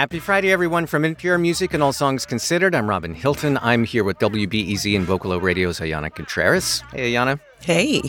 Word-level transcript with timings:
Happy 0.00 0.18
Friday, 0.18 0.50
everyone, 0.50 0.86
from 0.86 1.02
NPR 1.02 1.38
Music 1.38 1.74
and 1.74 1.82
All 1.82 1.92
Songs 1.92 2.24
Considered. 2.24 2.74
I'm 2.74 2.88
Robin 2.88 3.12
Hilton. 3.12 3.58
I'm 3.58 3.84
here 3.84 4.02
with 4.02 4.18
WBEZ 4.18 4.96
and 4.96 5.06
Vocalo 5.06 5.38
Radio's 5.42 5.78
Ayana 5.78 6.08
Contreras. 6.10 6.82
Hey, 6.90 7.12
Ayana. 7.12 7.38
Hey. 7.60 8.00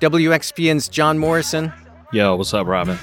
WXPN's 0.00 0.88
John 0.88 1.20
Morrison. 1.20 1.72
Yo, 2.12 2.34
what's 2.34 2.52
up, 2.52 2.66
Robin? 2.66 2.98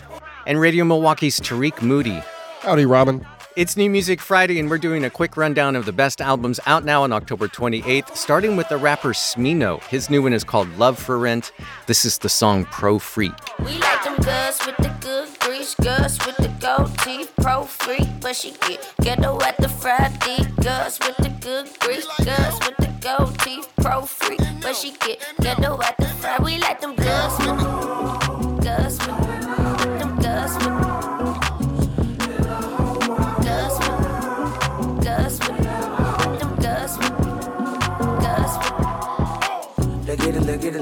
And 0.46 0.60
Radio 0.60 0.84
Milwaukee's 0.84 1.40
Tarik 1.40 1.82
Moody. 1.82 2.22
Howdy, 2.60 2.86
Robin. 2.86 3.26
It's 3.56 3.78
New 3.78 3.88
Music 3.88 4.20
Friday, 4.20 4.60
and 4.60 4.68
we're 4.68 4.80
doing 4.80 5.06
a 5.06 5.12
quick 5.12 5.38
rundown 5.38 5.76
of 5.76 5.86
the 5.86 5.94
best 5.94 6.22
albums 6.22 6.60
out 6.66 6.84
now 6.84 7.04
on 7.04 7.14
October 7.14 7.48
28th, 7.48 8.16
starting 8.16 8.56
with 8.56 8.68
the 8.68 8.78
rapper 8.78 9.14
Smino. 9.14 9.80
His 9.84 10.10
new 10.10 10.24
one 10.24 10.34
is 10.34 10.44
called 10.44 10.68
Love 10.80 10.98
for 10.98 11.20
Rent. 11.20 11.52
This 11.86 12.04
is 12.04 12.18
the 12.18 12.30
song 12.30 12.66
Pro 12.66 12.98
Freak. 12.98 13.32
We 13.60 13.78
like 13.78 14.04
them 14.04 14.16
girls 14.16 14.60
with 14.66 14.78
the 14.78 14.92
good 15.02 15.40
grease, 15.40 15.76
girls 15.76 16.18
with 16.26 16.36
the 16.38 16.52
gold 16.60 16.98
teeth, 17.00 17.32
pro 17.38 17.66
freak, 17.66 18.08
but 18.22 18.36
she 18.36 18.54
get 18.66 18.92
ghetto 19.02 19.40
at 19.42 19.58
the 19.58 19.70
Friday. 19.70 20.46
Girls 20.64 20.98
with 20.98 21.18
the 21.18 21.30
good 21.40 21.70
grease, 21.80 22.08
girls 22.26 22.60
with 22.66 22.78
the 22.78 22.92
gold 23.02 23.38
teeth, 23.42 23.72
pro 23.78 24.02
freak, 24.02 24.42
but 24.64 24.76
she 24.76 24.94
get 24.94 25.22
ghetto 25.42 25.80
at 25.80 25.96
the 25.98 26.08
Friday. 26.08 26.44
We 26.44 26.58
like 26.58 26.82
them 26.82 26.96
girls 26.96 27.38
with 27.38 27.46
the 27.46 28.62
girls 28.64 28.98
with 28.98 29.06
them 29.06 29.23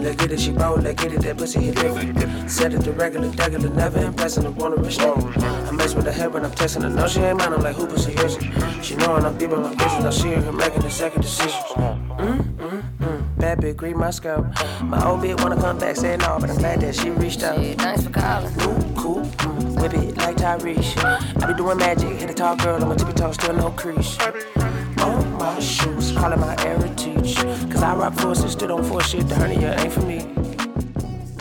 it, 0.05 0.09
look 0.09 0.21
at 0.21 0.21
it, 0.21 0.21
look 0.21 0.21
at 0.21 0.31
it, 0.31 0.39
she 0.39 0.51
bold, 0.51 0.83
look 0.83 1.01
at 1.01 1.13
it, 1.13 1.21
that 1.21 1.37
pussy 1.37 1.61
hit 1.61 1.75
different. 1.75 2.49
Set 2.49 2.73
it 2.73 2.81
to 2.81 2.91
regular, 2.91 3.29
regular, 3.29 3.69
never 3.69 3.99
impressing, 3.99 4.45
I 4.45 4.49
wanna 4.49 4.75
restrict. 4.77 5.17
I 5.37 5.71
mess 5.71 5.93
with 5.93 6.05
her 6.05 6.11
head 6.11 6.33
when 6.33 6.45
I'm 6.45 6.51
texting 6.51 6.83
her, 6.83 6.89
no, 6.89 7.07
she 7.07 7.21
ain't 7.21 7.37
mine, 7.37 7.53
I'm 7.53 7.61
like, 7.61 7.75
who 7.75 7.87
pussy 7.87 8.13
is 8.13 8.37
it? 8.37 8.83
She 8.83 8.95
knowin' 8.95 9.25
I'm 9.25 9.37
deep 9.37 9.51
in 9.51 9.61
my 9.61 9.73
business, 9.75 10.05
I 10.05 10.09
see 10.09 10.31
her 10.31 10.51
making 10.51 10.81
the 10.81 10.89
second 10.89 11.21
decisions. 11.21 11.63
Mm, 12.17 12.55
mm, 12.57 12.83
mm. 12.99 13.37
Bad 13.37 13.59
bitch, 13.59 13.75
green 13.77 13.97
my 13.97 14.11
scalp. 14.11 14.45
My 14.83 15.03
old 15.07 15.21
bitch 15.21 15.41
wanna 15.41 15.59
come 15.59 15.77
back, 15.77 15.95
say 15.95 16.17
no, 16.17 16.37
but 16.39 16.49
I'm 16.49 16.57
glad 16.57 16.81
that 16.81 16.95
she 16.95 17.09
reached 17.09 17.43
out. 17.43 17.57
Shit, 17.57 17.79
thanks 17.79 18.03
for 18.03 18.09
calling. 18.11 18.53
Ooh, 18.61 18.93
cool, 18.95 19.21
mm, 19.23 19.81
whip 19.81 19.93
it 19.93 20.17
like 20.17 20.37
Tyrese. 20.37 20.97
I 21.41 21.47
be 21.47 21.53
doing 21.53 21.77
magic, 21.77 22.17
hit 22.19 22.29
a 22.29 22.33
tall 22.33 22.55
girl, 22.55 22.81
I'm 22.83 22.91
a 22.91 22.95
tippy 22.95 23.13
toe, 23.13 23.31
still 23.31 23.53
no 23.53 23.71
crease. 23.71 24.17
On 25.01 25.33
my 25.37 25.59
shoes, 25.59 26.11
calling 26.11 26.39
my 26.39 26.59
heritage. 26.61 27.35
I 27.81 27.95
rock 27.95 28.13
forces, 28.13 28.51
still 28.51 28.67
don't 28.67 29.01
shit, 29.03 29.27
the 29.27 29.35
hernia 29.35 29.79
ain't 29.79 29.91
for 29.91 30.01
me. 30.01 30.19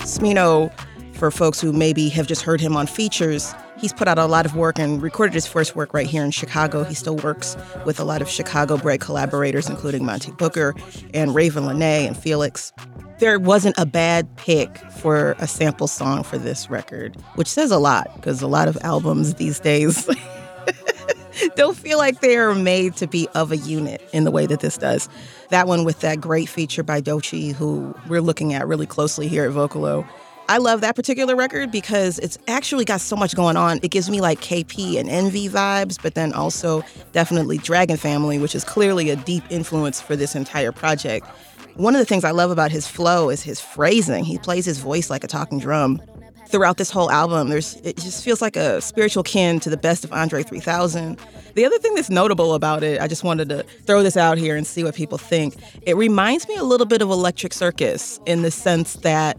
Smino, 0.04 0.72
for 1.14 1.30
folks 1.30 1.60
who 1.60 1.72
maybe 1.72 2.08
have 2.08 2.26
just 2.26 2.42
heard 2.42 2.60
him 2.62 2.76
on 2.76 2.86
features, 2.86 3.54
he's 3.76 3.92
put 3.92 4.08
out 4.08 4.18
a 4.18 4.24
lot 4.24 4.46
of 4.46 4.56
work 4.56 4.78
and 4.78 5.02
recorded 5.02 5.34
his 5.34 5.46
first 5.46 5.76
work 5.76 5.92
right 5.92 6.06
here 6.06 6.24
in 6.24 6.30
Chicago. 6.30 6.82
He 6.82 6.94
still 6.94 7.16
works 7.16 7.56
with 7.84 8.00
a 8.00 8.04
lot 8.04 8.22
of 8.22 8.28
Chicago 8.28 8.78
bred 8.78 9.00
collaborators, 9.00 9.68
including 9.68 10.04
Monte 10.04 10.32
Booker 10.32 10.74
and 11.12 11.32
Ravyn 11.32 11.68
Lenae 11.68 12.06
and 12.06 12.16
Phoelix. 12.16 12.72
There 13.18 13.38
wasn't 13.38 13.74
a 13.76 13.84
bad 13.84 14.34
pick 14.36 14.78
for 14.92 15.32
a 15.40 15.46
sample 15.46 15.88
song 15.88 16.22
for 16.22 16.38
this 16.38 16.70
record, 16.70 17.16
which 17.34 17.48
says 17.48 17.70
a 17.70 17.78
lot 17.78 18.10
because 18.16 18.40
a 18.40 18.48
lot 18.48 18.66
of 18.66 18.78
albums 18.80 19.34
these 19.34 19.60
days 19.60 20.08
don't 21.54 21.76
feel 21.76 21.98
like 21.98 22.20
they 22.20 22.36
are 22.38 22.54
made 22.54 22.96
to 22.96 23.06
be 23.06 23.28
of 23.34 23.52
a 23.52 23.58
unit 23.58 24.00
in 24.14 24.24
the 24.24 24.30
way 24.30 24.46
that 24.46 24.60
this 24.60 24.78
does. 24.78 25.08
That 25.50 25.66
one 25.66 25.84
with 25.84 26.00
that 26.00 26.20
great 26.20 26.48
feature 26.48 26.82
by 26.82 27.00
Doechii, 27.00 27.52
who 27.54 27.94
we're 28.08 28.20
looking 28.20 28.54
at 28.54 28.66
really 28.68 28.86
closely 28.86 29.28
here 29.28 29.44
at 29.44 29.50
Vocalo. 29.50 30.08
I 30.48 30.58
love 30.58 30.80
that 30.80 30.96
particular 30.96 31.36
record 31.36 31.70
because 31.70 32.18
it's 32.18 32.36
actually 32.48 32.84
got 32.84 33.00
so 33.00 33.14
much 33.14 33.36
going 33.36 33.56
on. 33.56 33.78
It 33.82 33.90
gives 33.90 34.10
me 34.10 34.20
like 34.20 34.40
KP 34.40 34.98
and 34.98 35.08
Envyi 35.08 35.48
vibes, 35.48 36.00
but 36.00 36.14
then 36.14 36.32
also 36.32 36.82
definitely 37.12 37.58
Dungeon 37.58 37.96
Family, 37.96 38.38
which 38.38 38.54
is 38.54 38.64
clearly 38.64 39.10
a 39.10 39.16
deep 39.16 39.44
influence 39.50 40.00
for 40.00 40.16
this 40.16 40.34
entire 40.34 40.72
project. 40.72 41.26
One 41.74 41.94
of 41.94 42.00
the 42.00 42.04
things 42.04 42.24
I 42.24 42.32
love 42.32 42.50
about 42.50 42.72
his 42.72 42.88
flow 42.88 43.30
is 43.30 43.42
his 43.42 43.60
phrasing. 43.60 44.24
He 44.24 44.38
plays 44.38 44.64
his 44.64 44.80
voice 44.80 45.08
like 45.08 45.22
a 45.22 45.28
talking 45.28 45.60
drum. 45.60 46.02
Throughout 46.50 46.78
this 46.78 46.90
whole 46.90 47.10
album, 47.10 47.48
there's 47.48 47.76
it 47.76 47.96
just 47.96 48.24
feels 48.24 48.42
like 48.42 48.56
a 48.56 48.80
spiritual 48.80 49.22
kin 49.22 49.60
to 49.60 49.70
the 49.70 49.76
best 49.76 50.04
of 50.04 50.12
Andre 50.12 50.42
3000. 50.42 51.18
The 51.54 51.64
other 51.64 51.78
thing 51.78 51.94
that's 51.94 52.10
notable 52.10 52.54
about 52.54 52.82
it, 52.82 53.00
I 53.00 53.06
just 53.06 53.22
wanted 53.22 53.48
to 53.50 53.62
throw 53.86 54.02
this 54.02 54.16
out 54.16 54.36
here 54.36 54.56
and 54.56 54.66
see 54.66 54.82
what 54.82 54.94
people 54.94 55.18
think. 55.18 55.54
It 55.82 55.96
reminds 55.96 56.48
me 56.48 56.56
a 56.56 56.64
little 56.64 56.86
bit 56.86 57.02
of 57.02 57.10
Electric 57.10 57.52
Circus 57.52 58.20
in 58.26 58.42
the 58.42 58.50
sense 58.50 58.94
that 58.94 59.38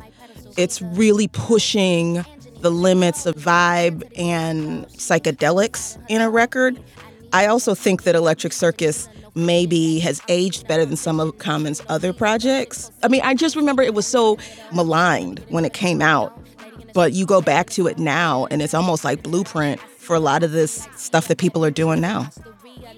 it's 0.58 0.82
really 0.82 1.28
pushing 1.28 2.26
the 2.60 2.72
limits 2.72 3.26
of 3.26 3.36
vibe 3.36 4.10
and 4.18 4.86
psychedelics 4.90 5.98
in 6.10 6.22
a 6.22 6.30
record. 6.30 6.82
I 7.34 7.48
also 7.48 7.76
think 7.76 8.04
that 8.04 8.16
Electric 8.16 8.54
Circus 8.54 9.10
maybe 9.36 10.00
has 10.00 10.22
aged 10.28 10.68
better 10.68 10.86
than 10.86 10.98
some 10.98 11.20
of 11.20 11.38
Common's 11.38 11.82
other 11.88 12.12
projects. 12.12 12.92
I 13.04 13.08
mean, 13.08 13.22
I 13.24 13.34
just 13.34 13.56
remember 13.56 13.82
it 13.82 13.94
was 13.94 14.06
so 14.06 14.38
maligned 14.74 15.40
when 15.50 15.64
it 15.64 15.74
came 15.74 16.02
out, 16.02 16.38
but 16.94 17.14
you 17.14 17.26
go 17.26 17.42
back 17.42 17.70
to 17.72 17.88
it 17.88 17.98
now 17.98 18.46
and 18.52 18.62
it's 18.62 18.74
almost 18.74 19.04
like 19.04 19.24
blueprint 19.24 19.80
for 19.80 20.16
a 20.16 20.20
lot 20.20 20.44
of 20.44 20.52
this 20.52 20.88
stuff 20.96 21.28
that 21.28 21.38
people 21.38 21.64
are 21.64 21.72
doing 21.72 22.02
now. 22.02 22.30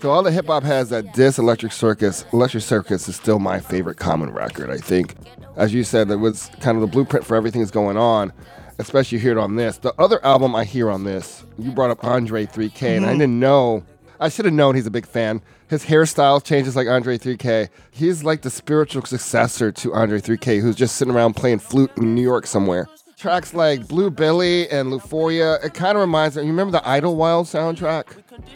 So 0.01 0.11
all 0.11 0.23
the 0.23 0.31
hip 0.31 0.47
hop 0.47 0.63
has 0.63 0.89
that 0.89 1.13
diss 1.13 1.37
Electric 1.37 1.71
Circus. 1.71 2.25
Electric 2.33 2.63
Circus 2.63 3.07
is 3.07 3.15
still 3.15 3.39
my 3.39 3.59
favorite 3.59 3.97
Common 3.97 4.31
record. 4.31 4.69
I 4.69 4.77
think, 4.77 5.15
as 5.55 5.73
you 5.73 5.83
said, 5.83 6.09
it 6.09 6.17
was 6.17 6.49
kind 6.59 6.77
of 6.77 6.81
the 6.81 6.87
blueprint 6.87 7.25
for 7.25 7.35
everything 7.35 7.61
that's 7.61 7.71
going 7.71 7.97
on. 7.97 8.33
Especially 8.79 9.19
it 9.19 9.37
on 9.37 9.55
this. 9.55 9.77
The 9.77 9.93
other 9.99 10.23
album 10.25 10.55
I 10.55 10.63
hear 10.63 10.89
on 10.89 11.03
this, 11.03 11.45
you 11.59 11.71
brought 11.71 11.91
up 11.91 12.03
Andre 12.03 12.45
3K, 12.45 12.97
and 12.97 13.05
I 13.05 13.09
mm-hmm. 13.09 13.19
didn't 13.19 13.39
know. 13.39 13.85
I 14.19 14.29
should 14.29 14.45
have 14.45 14.53
known 14.53 14.75
he's 14.75 14.87
a 14.87 14.91
big 14.91 15.05
fan. 15.05 15.41
His 15.69 15.85
hairstyle 15.85 16.43
changes 16.43 16.75
like 16.75 16.87
Andre 16.87 17.17
3K. 17.17 17.69
He's 17.91 18.23
like 18.23 18.41
the 18.41 18.49
spiritual 18.49 19.03
successor 19.05 19.71
to 19.71 19.93
Andre 19.93 20.19
3K, 20.19 20.59
who's 20.59 20.75
just 20.75 20.95
sitting 20.95 21.13
around 21.13 21.35
playing 21.35 21.59
flute 21.59 21.91
in 21.97 22.15
New 22.15 22.21
York 22.21 22.47
somewhere. 22.47 22.87
Tracks 23.23 23.53
like 23.53 23.88
Blu 23.88 24.11
Billy 24.11 24.69
and 24.69 24.91
Euphoria, 24.91 25.53
it 25.63 25.73
kind 25.73 25.95
of 25.95 26.01
reminds 26.01 26.35
me. 26.35 26.41
You 26.41 26.50
remember 26.50 26.73
the 26.73 26.85
Idlewild 26.85 27.45
soundtrack? 27.45 28.03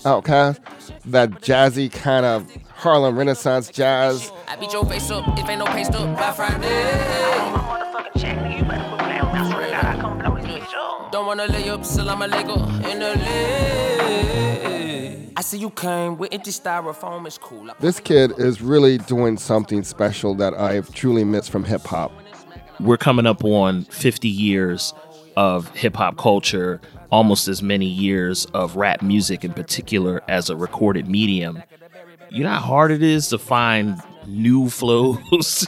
OutKast? 0.02 0.60
That 1.06 1.30
jazzy 1.40 1.90
kind 1.90 2.26
of 2.26 2.52
Harlem 2.76 3.18
Renaissance 3.18 3.70
jazz. 3.70 4.30
I 4.46 4.58
beat 4.58 4.74
your 4.74 4.86
face 4.86 5.10
up 5.10 5.26
if 5.40 5.48
ain't 5.48 5.60
no 5.60 5.66
paste 5.68 5.94
up 5.94 6.18
by 6.18 6.34
Friday. 6.34 6.68
Don't 11.14 11.26
wanna 11.26 11.46
lay 11.46 11.70
up, 11.70 11.86
still 11.86 12.10
I'm 12.10 12.22
a 12.22 12.28
Lego 12.28 12.56
in 12.90 13.00
the 13.00 13.16
lid. 13.16 15.32
I 15.38 15.42
see 15.44 15.60
you 15.60 15.70
came 15.70 16.18
with 16.18 16.34
empty 16.34 16.52
styrofoam, 16.52 17.26
it's 17.26 17.38
cool. 17.38 17.70
This 17.80 18.02
kid 18.02 18.34
is 18.38 18.62
really 18.62 18.98
doing 18.98 19.38
something 19.38 19.84
special 19.84 20.36
that 20.36 20.56
I've 20.56 20.94
truly 20.94 21.24
missed 21.24 21.52
from 21.52 21.64
hip 21.64 21.86
hop. 21.86 22.12
We're 22.80 22.98
coming 22.98 23.26
up 23.26 23.44
on 23.44 23.84
50 23.86 24.28
years 24.28 24.94
of 25.36 25.70
hip 25.76 25.96
hop 25.96 26.18
culture, 26.18 26.82
almost 27.12 27.48
as 27.48 27.62
many 27.62 27.86
years 27.86 28.46
of 28.54 28.76
rap 28.76 29.02
music 29.02 29.44
in 29.44 29.54
particular 29.54 30.22
as 30.28 30.50
a 30.50 30.56
recorded 30.56 31.08
medium. 31.08 31.64
You 32.30 32.44
know 32.44 32.50
how 32.50 32.60
hard 32.60 32.92
it 32.92 33.02
is 33.02 33.30
to 33.30 33.38
find 33.38 34.02
new 34.28 34.70
flows 34.70 35.68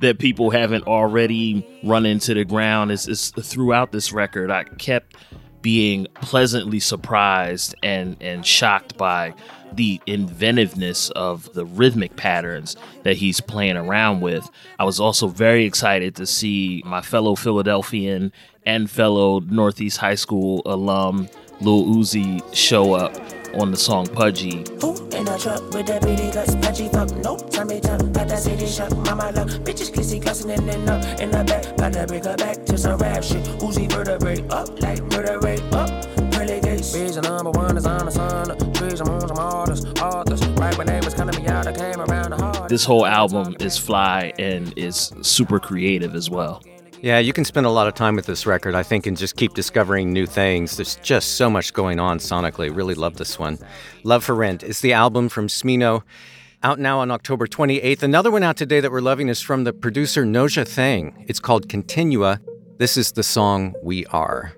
that 0.00 0.18
people 0.18 0.50
haven't 0.50 0.86
already 0.86 1.66
run 1.84 2.04
into 2.04 2.34
the 2.34 2.44
ground. 2.44 2.90
It's 2.90 3.30
throughout 3.30 3.92
this 3.92 4.12
record. 4.12 4.50
I 4.50 4.64
kept 4.64 5.16
being 5.62 6.06
pleasantly 6.14 6.80
surprised 6.80 7.74
and 7.82 8.16
and 8.20 8.44
shocked 8.44 8.96
by 8.96 9.34
the 9.72 10.00
inventiveness 10.06 11.10
of 11.10 11.52
the 11.54 11.64
rhythmic 11.64 12.16
patterns 12.16 12.76
that 13.02 13.16
he's 13.16 13.40
playing 13.40 13.76
around 13.76 14.20
with. 14.20 14.48
I 14.78 14.84
was 14.84 14.98
also 14.98 15.28
very 15.28 15.64
excited 15.64 16.16
to 16.16 16.26
see 16.26 16.82
my 16.84 17.02
fellow 17.02 17.34
Philadelphian 17.34 18.32
and 18.66 18.90
fellow 18.90 19.40
Northeast 19.40 19.98
High 19.98 20.16
School 20.16 20.62
alum 20.66 21.28
Lil 21.60 21.84
Uzi 21.84 22.42
show 22.54 22.94
up 22.94 23.14
on 23.54 23.70
the 23.70 23.76
song 23.76 24.06
Pudgy. 24.06 24.64
Who 24.80 24.96
in 25.10 25.28
a 25.28 25.38
truck 25.38 25.62
with 25.74 25.86
that 25.86 26.02
bitty 26.02 26.30
guts, 26.30 26.54
patchy 26.56 26.88
fuck, 26.88 27.10
no 27.16 27.36
time 27.36 27.68
me 27.68 27.80
got 27.80 27.98
that 28.14 28.38
city 28.38 28.66
shot, 28.66 28.96
mama 28.98 29.32
love, 29.34 29.50
bitches 29.64 29.90
kissy 29.92 30.22
cussing 30.22 30.50
in 30.50 30.68
and 30.68 30.88
up, 30.88 31.20
in 31.20 31.30
the 31.30 31.44
back, 31.44 31.76
got 31.76 31.92
to 31.92 32.06
bring 32.06 32.24
her 32.24 32.36
back 32.36 32.64
to 32.64 32.78
some 32.78 32.98
rap 32.98 33.22
shit, 33.22 33.44
Uzi 33.58 33.90
vertebrae 33.90 34.46
up, 34.48 34.80
like 34.80 35.00
vertebrae 35.10 35.58
up, 35.72 35.90
pearly 36.32 36.60
gates. 36.60 36.96
Bitch, 36.96 37.22
number 37.22 37.50
one 37.50 37.76
is 37.76 37.86
on 37.86 38.06
the 38.06 38.10
sun, 38.12 38.72
trees, 38.72 39.00
I'm 39.00 39.08
on 39.08 39.28
some 39.28 39.38
artists, 39.38 39.86
authors, 40.00 40.46
right 40.50 40.76
when 40.78 40.86
they 40.86 41.00
was 41.00 41.14
coming 41.14 41.42
me 41.42 41.48
out, 41.48 41.66
I 41.66 41.72
came 41.72 42.00
around 42.00 42.30
the 42.30 42.36
heart. 42.36 42.68
This 42.68 42.84
whole 42.84 43.04
album 43.04 43.56
is 43.60 43.76
fly 43.76 44.32
and 44.38 44.72
is 44.78 45.12
super 45.22 45.58
creative 45.58 46.14
as 46.14 46.30
well. 46.30 46.62
Yeah, 47.02 47.18
you 47.18 47.32
can 47.32 47.46
spend 47.46 47.64
a 47.64 47.70
lot 47.70 47.88
of 47.88 47.94
time 47.94 48.14
with 48.14 48.26
this 48.26 48.44
record, 48.44 48.74
I 48.74 48.82
think, 48.82 49.06
and 49.06 49.16
just 49.16 49.36
keep 49.36 49.54
discovering 49.54 50.12
new 50.12 50.26
things. 50.26 50.76
There's 50.76 50.96
just 50.96 51.36
so 51.36 51.48
much 51.48 51.72
going 51.72 51.98
on 51.98 52.18
sonically. 52.18 52.74
Really 52.74 52.94
love 52.94 53.16
this 53.16 53.38
one. 53.38 53.58
Love 54.04 54.22
for 54.22 54.34
Rent 54.34 54.62
is 54.62 54.80
the 54.80 54.92
album 54.92 55.30
from 55.30 55.46
Smino, 55.46 56.02
out 56.62 56.78
now 56.78 56.98
on 56.98 57.10
October 57.10 57.46
28th. 57.46 58.02
Another 58.02 58.30
one 58.30 58.42
out 58.42 58.58
today 58.58 58.80
that 58.80 58.92
we're 58.92 59.00
loving 59.00 59.28
is 59.30 59.40
from 59.40 59.64
the 59.64 59.72
producer 59.72 60.26
Nosaj 60.26 60.68
Thing. 60.68 61.24
It's 61.26 61.40
called 61.40 61.70
Continua. 61.70 62.38
This 62.76 62.98
is 62.98 63.12
the 63.12 63.22
song 63.22 63.74
We 63.82 64.04
Are. 64.06 64.52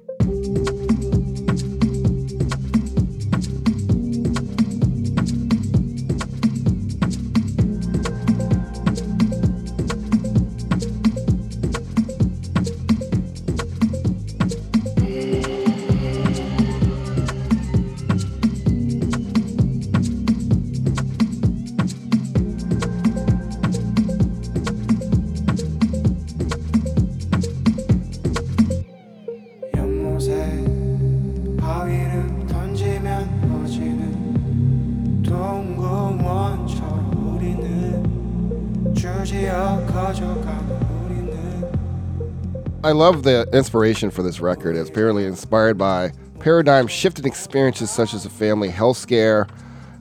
I 42.85 42.93
love 42.93 43.23
the 43.23 43.49
inspiration 43.53 44.11
for 44.11 44.23
this 44.23 44.41
record. 44.41 44.77
It's 44.77 44.91
apparently 44.91 45.25
inspired 45.25 45.79
by 45.79 46.13
paradigm 46.41 46.89
shifting 46.89 47.25
experiences 47.25 47.91
such 47.91 48.15
as 48.15 48.27
a 48.27 48.31
family 48.31 48.71
health 48.71 48.97
scare, 48.97 49.47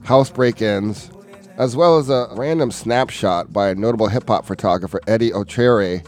house 0.04 0.30
break 0.30 0.60
ins, 0.60 1.10
as 1.56 1.76
well 1.76 1.98
as 1.98 2.10
a 2.10 2.28
random 2.32 2.70
snapshot 2.70 3.52
by 3.52 3.70
a 3.70 3.74
notable 3.74 4.08
hip 4.08 4.28
hop 4.28 4.46
photographer, 4.46 5.00
Eddie 5.06 5.32
Otchere, 5.32 6.02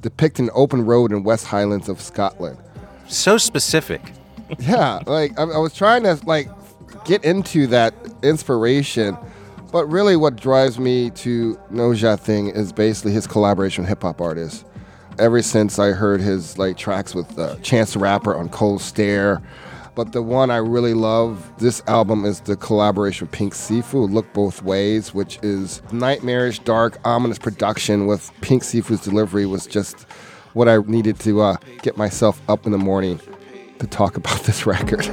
depicting 0.00 0.46
an 0.46 0.50
open 0.54 0.84
road 0.84 1.12
in 1.12 1.24
West 1.24 1.46
Highlands 1.46 1.88
of 1.88 2.00
Scotland. 2.00 2.58
So 3.08 3.38
specific. 3.38 4.00
yeah, 4.58 5.00
like 5.06 5.38
I, 5.38 5.42
I 5.42 5.58
was 5.58 5.74
trying 5.74 6.04
to 6.04 6.20
like 6.26 6.48
get 7.04 7.24
into 7.24 7.66
that 7.68 7.94
inspiration 8.22 9.16
but 9.72 9.86
really 9.86 10.16
what 10.16 10.36
drives 10.36 10.78
me 10.78 11.10
to 11.10 11.54
Nosaj 11.72 12.20
Thing 12.20 12.48
is 12.48 12.72
basically 12.72 13.12
his 13.12 13.26
collaboration 13.26 13.82
with 13.82 13.88
hip 13.88 14.02
hop 14.02 14.20
artists. 14.20 14.64
Ever 15.18 15.42
since 15.42 15.78
I 15.78 15.90
heard 15.90 16.20
his 16.20 16.58
like 16.58 16.76
tracks 16.76 17.14
with 17.14 17.38
uh, 17.38 17.56
Chance 17.56 17.92
the 17.92 17.98
Rapper 17.98 18.34
on 18.34 18.48
Cold 18.48 18.80
Stare, 18.80 19.42
but 19.94 20.12
the 20.12 20.22
one 20.22 20.50
I 20.50 20.56
really 20.56 20.94
love 20.94 21.52
this 21.58 21.82
album 21.86 22.24
is 22.24 22.40
the 22.40 22.56
collaboration 22.56 23.26
with 23.26 23.32
Pink 23.32 23.52
Siifu, 23.54 24.10
Look 24.10 24.32
Both 24.32 24.62
Ways, 24.62 25.12
which 25.12 25.38
is 25.42 25.82
nightmarish, 25.92 26.60
dark, 26.60 26.98
ominous 27.04 27.38
production 27.38 28.06
with 28.06 28.30
Pink 28.40 28.62
Siifu's 28.62 29.00
delivery 29.00 29.46
was 29.46 29.66
just 29.66 30.06
what 30.54 30.68
I 30.68 30.78
needed 30.78 31.18
to 31.20 31.42
uh, 31.42 31.56
get 31.82 31.96
myself 31.96 32.40
up 32.48 32.66
in 32.66 32.72
the 32.72 32.78
morning 32.78 33.20
to 33.78 33.86
talk 33.86 34.16
about 34.16 34.40
this 34.44 34.64
record. 34.64 35.06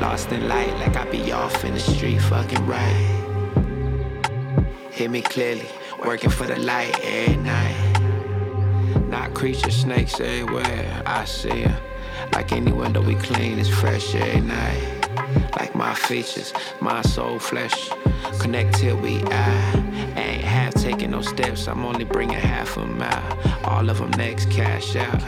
Lost 0.00 0.30
in 0.30 0.48
light, 0.48 0.72
like 0.74 0.96
I 0.96 1.10
be 1.10 1.32
off 1.32 1.64
in 1.64 1.74
the 1.74 1.80
street, 1.80 2.18
fucking 2.18 2.66
right. 2.66 3.15
Hear 4.96 5.10
me 5.10 5.20
clearly, 5.20 5.68
working 6.06 6.30
for 6.30 6.46
the 6.46 6.58
light 6.58 6.98
every 7.02 7.36
night. 7.36 8.00
Not 9.10 9.34
creatures, 9.34 9.76
snakes 9.76 10.18
everywhere, 10.18 11.02
I 11.04 11.26
see 11.26 11.64
'em. 11.64 11.76
Like 12.32 12.50
any 12.52 12.72
window 12.72 13.02
we 13.02 13.14
clean, 13.16 13.58
it's 13.58 13.68
fresh 13.68 14.14
every 14.14 14.40
night. 14.40 14.80
Like 15.60 15.74
my 15.74 15.92
features, 15.92 16.54
my 16.80 17.02
soul, 17.02 17.38
flesh, 17.38 17.90
connect 18.38 18.76
till 18.78 18.96
we 18.96 19.22
eye. 19.24 19.84
Ain't 20.16 20.42
half 20.42 20.72
taking 20.72 21.10
no 21.10 21.20
steps, 21.20 21.68
I'm 21.68 21.84
only 21.84 22.04
bringing 22.04 22.40
half 22.40 22.78
a 22.78 22.86
mile. 22.86 23.38
All 23.64 23.90
of 23.90 23.98
them 23.98 24.12
next 24.12 24.50
cash 24.50 24.96
out. 24.96 25.22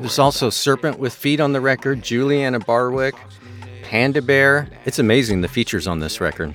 There's 0.00 0.18
also 0.18 0.50
Serpent 0.50 0.98
with 0.98 1.14
Feet 1.14 1.38
on 1.38 1.52
the 1.52 1.60
record, 1.60 2.02
Juliana 2.02 2.58
Barwick, 2.58 3.14
Panda 3.84 4.20
Bear. 4.20 4.66
It's 4.84 4.98
amazing 4.98 5.42
the 5.42 5.48
features 5.48 5.86
on 5.86 6.00
this 6.00 6.20
record. 6.20 6.54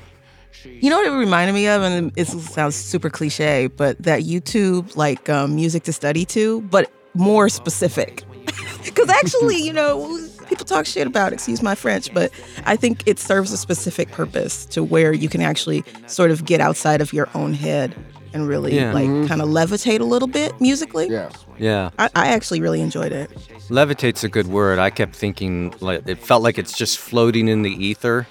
You 0.65 0.89
know 0.89 0.97
what 0.97 1.07
it 1.07 1.11
reminded 1.11 1.53
me 1.53 1.67
of, 1.67 1.81
and 1.81 2.11
it 2.15 2.27
sounds 2.27 2.75
super 2.75 3.09
cliche, 3.09 3.67
but 3.67 4.01
that 4.03 4.21
YouTube 4.21 4.95
like 4.95 5.29
um, 5.29 5.55
music 5.55 5.83
to 5.83 5.93
study 5.93 6.25
to, 6.25 6.61
but 6.61 6.91
more 7.13 7.49
specific. 7.49 8.23
Because 8.83 9.09
actually, 9.09 9.57
you 9.57 9.73
know, 9.73 10.19
people 10.49 10.65
talk 10.65 10.87
shit 10.87 11.05
about, 11.05 11.33
excuse 11.33 11.61
my 11.61 11.75
French, 11.75 12.11
but 12.15 12.31
I 12.65 12.75
think 12.75 13.03
it 13.05 13.19
serves 13.19 13.51
a 13.51 13.57
specific 13.57 14.09
purpose 14.11 14.65
to 14.67 14.83
where 14.83 15.13
you 15.13 15.29
can 15.29 15.39
actually 15.41 15.83
sort 16.07 16.31
of 16.31 16.45
get 16.45 16.59
outside 16.61 16.99
of 16.99 17.13
your 17.13 17.29
own 17.35 17.53
head 17.53 17.93
and 18.33 18.47
really 18.47 18.75
Yeah. 18.75 18.91
like 18.91 19.05
kind 19.27 19.39
of 19.39 19.49
levitate 19.49 19.99
a 19.99 20.03
little 20.03 20.27
bit 20.27 20.59
musically. 20.59 21.09
Yeah. 21.09 21.29
Yeah. 21.59 21.91
I, 21.99 22.09
I 22.15 22.27
actually 22.29 22.59
really 22.59 22.81
enjoyed 22.81 23.11
it. 23.11 23.29
Levitate's 23.69 24.23
a 24.23 24.29
good 24.29 24.47
word. 24.47 24.79
I 24.79 24.89
kept 24.89 25.15
thinking 25.15 25.75
like 25.79 26.07
it 26.07 26.17
felt 26.17 26.41
like 26.41 26.57
it's 26.57 26.75
just 26.75 26.97
floating 26.97 27.47
in 27.47 27.61
the 27.61 27.69
ether. 27.71 28.25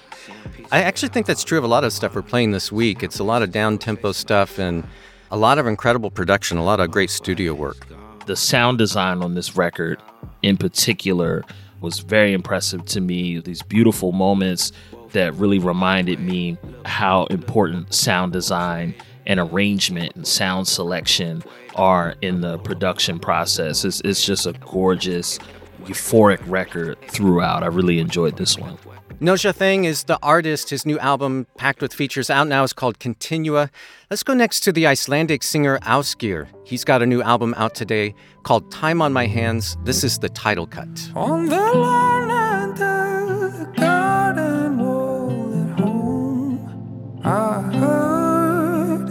I 0.71 0.83
actually 0.83 1.09
think 1.09 1.25
that's 1.25 1.43
true 1.43 1.57
of 1.57 1.63
a 1.63 1.67
lot 1.67 1.83
of 1.83 1.91
stuff 1.91 2.15
we're 2.15 2.21
playing 2.21 2.51
this 2.51 2.71
week. 2.71 3.03
It's 3.03 3.19
a 3.19 3.23
lot 3.23 3.41
of 3.41 3.51
down 3.51 3.77
tempo 3.77 4.13
stuff 4.13 4.57
and 4.57 4.85
a 5.29 5.37
lot 5.37 5.57
of 5.57 5.67
incredible 5.67 6.09
production, 6.11 6.57
a 6.57 6.63
lot 6.63 6.79
of 6.79 6.91
great 6.91 7.09
studio 7.09 7.53
work. 7.53 7.87
the 8.25 8.35
sound 8.35 8.77
design 8.77 9.21
on 9.23 9.33
this 9.33 9.57
record 9.57 10.01
in 10.41 10.55
particular 10.57 11.43
was 11.81 11.99
very 11.99 12.33
impressive 12.33 12.85
to 12.85 13.01
me 13.01 13.39
these 13.39 13.61
beautiful 13.63 14.11
moments 14.11 14.71
that 15.11 15.33
really 15.35 15.59
reminded 15.59 16.19
me 16.19 16.57
how 16.85 17.25
important 17.25 17.93
sound 17.93 18.31
design 18.31 18.93
and 19.25 19.39
arrangement 19.39 20.15
and 20.15 20.25
sound 20.27 20.67
selection 20.67 21.43
are 21.75 22.15
in 22.21 22.41
the 22.41 22.57
production 22.59 23.19
process 23.19 23.83
it's, 23.83 24.01
it's 24.01 24.23
just 24.23 24.45
a 24.45 24.53
gorgeous 24.53 25.39
euphoric 25.85 26.39
record 26.47 26.97
throughout 27.07 27.63
i 27.63 27.67
really 27.67 27.99
enjoyed 27.99 28.37
this 28.37 28.57
one 28.57 28.77
Nosaj 29.21 29.53
Thing 29.53 29.85
is 29.85 30.05
the 30.05 30.17
artist. 30.23 30.71
His 30.71 30.83
new 30.83 30.97
album, 30.97 31.45
packed 31.55 31.79
with 31.79 31.93
features, 31.93 32.31
out 32.31 32.47
now 32.47 32.63
is 32.63 32.73
called 32.73 32.97
Continua. 32.97 33.69
Let's 34.09 34.23
go 34.23 34.33
next 34.33 34.61
to 34.61 34.71
the 34.71 34.87
Icelandic 34.87 35.43
singer 35.43 35.77
Ásgeir. 35.83 36.47
He's 36.65 36.83
got 36.83 37.03
a 37.03 37.05
new 37.05 37.21
album 37.21 37.53
out 37.55 37.75
today 37.75 38.15
called 38.41 38.71
Time 38.71 38.99
on 38.99 39.13
My 39.13 39.27
Hands. 39.27 39.77
This 39.83 40.03
is 40.03 40.17
the 40.17 40.29
title 40.29 40.65
cut. 40.65 40.89
On 41.15 41.45
the 41.45 41.55
lawn 41.55 42.31
and 42.31 42.75
the 42.75 43.71
garden 43.77 44.79
wall 44.79 45.53
at 45.53 45.79
home, 45.79 47.21
I 47.23 47.61
heard 47.77 49.07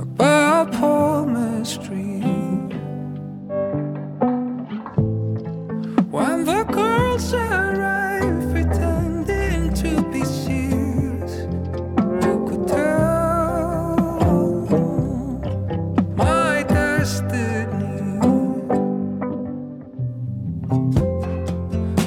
about. 0.00 0.46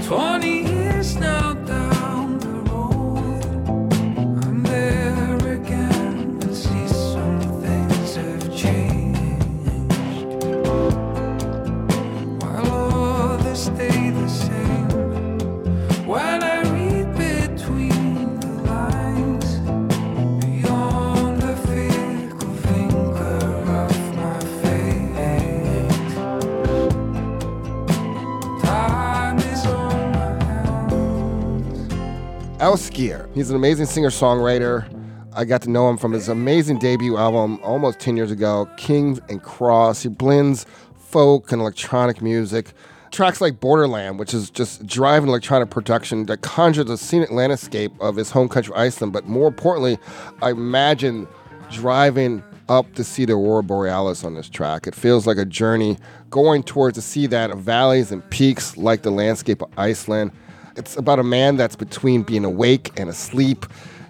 20 0.09 0.58
Ásgeir. 32.59 33.33
He's 33.33 33.49
an 33.49 33.55
amazing 33.55 33.85
singer-songwriter. 33.85 34.85
I 35.33 35.45
got 35.45 35.61
to 35.61 35.69
know 35.69 35.89
him 35.89 35.97
from 35.97 36.11
his 36.11 36.27
amazing 36.27 36.79
debut 36.79 37.15
album 37.15 37.57
almost 37.63 37.99
10 37.99 38.17
years 38.17 38.31
ago, 38.31 38.69
Kings 38.75 39.21
and 39.29 39.41
Cross. 39.41 40.03
He 40.03 40.09
blends 40.09 40.65
folk 40.97 41.53
and 41.53 41.61
electronic 41.61 42.21
music. 42.21 42.73
Tracks 43.11 43.39
like 43.39 43.61
Borderland, 43.61 44.19
which 44.19 44.33
is 44.33 44.49
just 44.49 44.85
driving 44.85 45.29
electronic 45.29 45.69
production 45.69 46.25
that 46.25 46.41
conjures 46.41 46.87
the 46.87 46.97
scenic 46.97 47.31
landscape 47.31 47.93
of 48.01 48.17
his 48.17 48.29
home 48.29 48.49
country, 48.49 48.75
Iceland. 48.75 49.13
But 49.13 49.25
more 49.25 49.47
importantly, 49.47 49.97
I 50.41 50.51
imagine 50.51 51.29
driving 51.71 52.43
up 52.67 52.93
to 52.95 53.05
see 53.05 53.23
the 53.23 53.33
Aurora 53.33 53.63
Borealis 53.63 54.25
on 54.25 54.33
this 54.33 54.49
track. 54.49 54.85
It 54.85 54.95
feels 54.95 55.25
like 55.25 55.37
a 55.37 55.45
journey 55.45 55.97
going 56.29 56.63
towards 56.63 56.95
to 56.95 57.01
see 57.01 57.25
that 57.27 57.55
valleys 57.55 58.11
and 58.11 58.27
peaks 58.29 58.75
like 58.75 59.03
the 59.03 59.11
landscape 59.11 59.61
of 59.61 59.69
Iceland. 59.77 60.31
It's 60.79 60.95
about 60.95 61.19
a 61.19 61.23
man 61.23 61.57
that's 61.57 61.75
between 61.75 62.23
being 62.23 62.45
awake 62.45 62.97
and 62.97 63.09
asleep, 63.09 63.65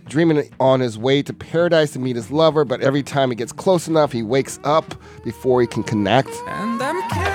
dreaming 0.08 0.48
on 0.60 0.82
his 0.82 1.00
way 1.00 1.24
to 1.24 1.34
paradise 1.34 1.92
to 1.94 2.00
meet 2.00 2.16
his 2.16 2.30
lover, 2.30 2.64
but 2.64 2.80
every 2.82 3.02
time 3.02 3.32
he 3.32 3.36
gets 3.36 3.52
close 3.52 3.88
enough, 3.88 4.12
he 4.12 4.22
wakes 4.22 4.60
up 4.64 4.94
before 5.24 5.62
he 5.62 5.68
can 5.68 5.82
connect. 5.82 6.30
And 6.48 6.80
I'm 6.80 7.29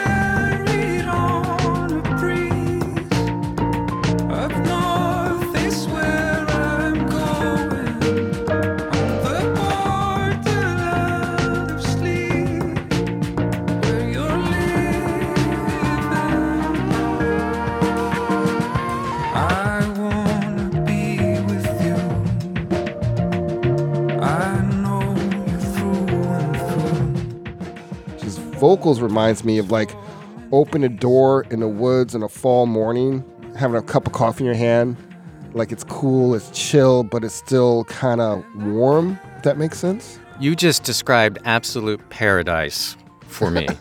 vocals 28.65 29.03
reminds 29.03 29.45
me 29.45 29.59
of 29.59 29.71
like 29.71 29.95
open 30.51 30.85
a 30.85 30.89
door 30.89 31.45
in 31.51 31.61
the 31.61 31.69
woods 31.69 32.15
in 32.15 32.23
a 32.23 32.29
fall 32.31 32.65
morning, 32.65 33.23
having 33.59 33.77
a 33.77 33.83
cup 33.83 34.07
of 34.07 34.15
coffee 34.15 34.43
in 34.43 34.47
your 34.47 34.55
hand. 34.55 34.97
Like 35.53 35.71
it's 35.71 35.85
cool, 35.85 36.35
it's 36.35 36.51
chill, 36.51 37.03
but 37.03 37.25
it's 37.25 37.35
still 37.35 37.85
kind 37.85 38.23
of 38.23 38.43
warm. 38.57 39.19
If 39.37 39.43
that 39.43 39.59
makes 39.59 39.79
sense. 39.79 40.19
You 40.41 40.57
just 40.57 40.83
described 40.83 41.41
absolute 41.45 42.01
paradise 42.09 42.97
for 43.27 43.51
me. 43.51 43.69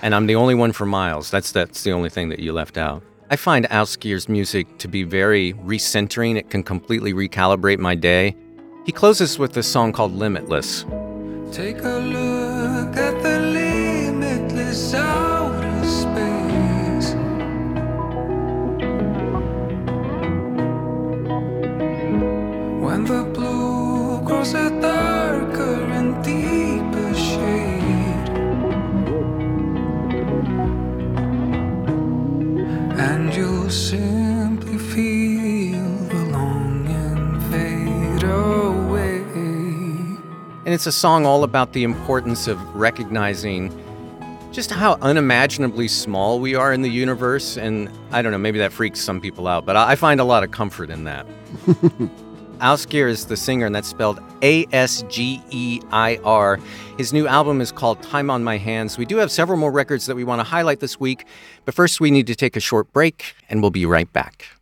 And 0.00 0.14
I'm 0.14 0.28
the 0.28 0.36
only 0.36 0.54
one 0.54 0.70
for 0.70 0.86
miles. 0.86 1.28
That's 1.28 1.50
that's 1.50 1.82
the 1.82 1.90
only 1.90 2.08
thing 2.08 2.28
that 2.28 2.38
you 2.38 2.52
left 2.52 2.78
out. 2.78 3.02
I 3.30 3.36
find 3.36 3.64
Ásgeir's 3.68 4.28
music 4.28 4.78
to 4.78 4.86
be 4.86 5.02
very 5.02 5.54
recentering. 5.54 6.36
It 6.36 6.50
can 6.50 6.62
completely 6.62 7.12
recalibrate 7.12 7.80
my 7.80 7.96
day. 7.96 8.36
He 8.86 8.92
closes 8.92 9.40
with 9.40 9.56
a 9.56 9.62
song 9.64 9.92
called 9.92 10.12
Limitless. 10.12 10.84
Take 11.50 11.80
a 11.82 11.98
look 11.98 12.96
at 12.96 13.20
the 13.24 13.37
And 40.64 40.74
it's 40.74 40.86
a 40.86 40.92
song 40.92 41.26
all 41.26 41.44
about 41.44 41.72
the 41.72 41.82
importance 41.82 42.46
of 42.46 42.58
recognizing 42.74 43.70
just 44.52 44.70
how 44.70 44.98
unimaginably 45.02 45.88
small 45.88 46.40
we 46.40 46.54
are 46.54 46.72
in 46.72 46.82
the 46.82 46.90
universe. 46.90 47.56
And 47.56 47.90
I 48.10 48.22
don't 48.22 48.32
know, 48.32 48.38
maybe 48.38 48.58
that 48.58 48.72
freaks 48.72 49.00
some 49.00 49.20
people 49.20 49.46
out, 49.46 49.66
but 49.66 49.76
I 49.76 49.92
I 49.92 49.94
find 49.96 50.20
a 50.20 50.24
lot 50.24 50.44
of 50.44 50.50
comfort 50.50 50.90
in 50.90 51.04
that. 51.04 51.26
Ásgeir 52.58 53.08
is 53.08 53.26
the 53.26 53.36
singer, 53.36 53.66
and 53.66 53.74
that's 53.74 53.88
spelled 53.88 54.20
A 54.42 54.66
S 54.72 55.02
G 55.08 55.40
E 55.50 55.80
I 55.92 56.18
R. 56.24 56.58
His 56.96 57.12
new 57.12 57.26
album 57.26 57.60
is 57.60 57.70
called 57.70 58.02
Time 58.02 58.30
on 58.30 58.42
My 58.42 58.58
Hands. 58.58 58.98
We 58.98 59.06
do 59.06 59.16
have 59.18 59.30
several 59.30 59.58
more 59.58 59.70
records 59.70 60.06
that 60.06 60.16
we 60.16 60.24
want 60.24 60.40
to 60.40 60.44
highlight 60.44 60.80
this 60.80 60.98
week, 60.98 61.24
but 61.64 61.74
first 61.74 62.00
we 62.00 62.10
need 62.10 62.26
to 62.26 62.34
take 62.34 62.56
a 62.56 62.60
short 62.60 62.92
break, 62.92 63.34
and 63.48 63.62
we'll 63.62 63.70
be 63.70 63.86
right 63.86 64.12
back. 64.12 64.57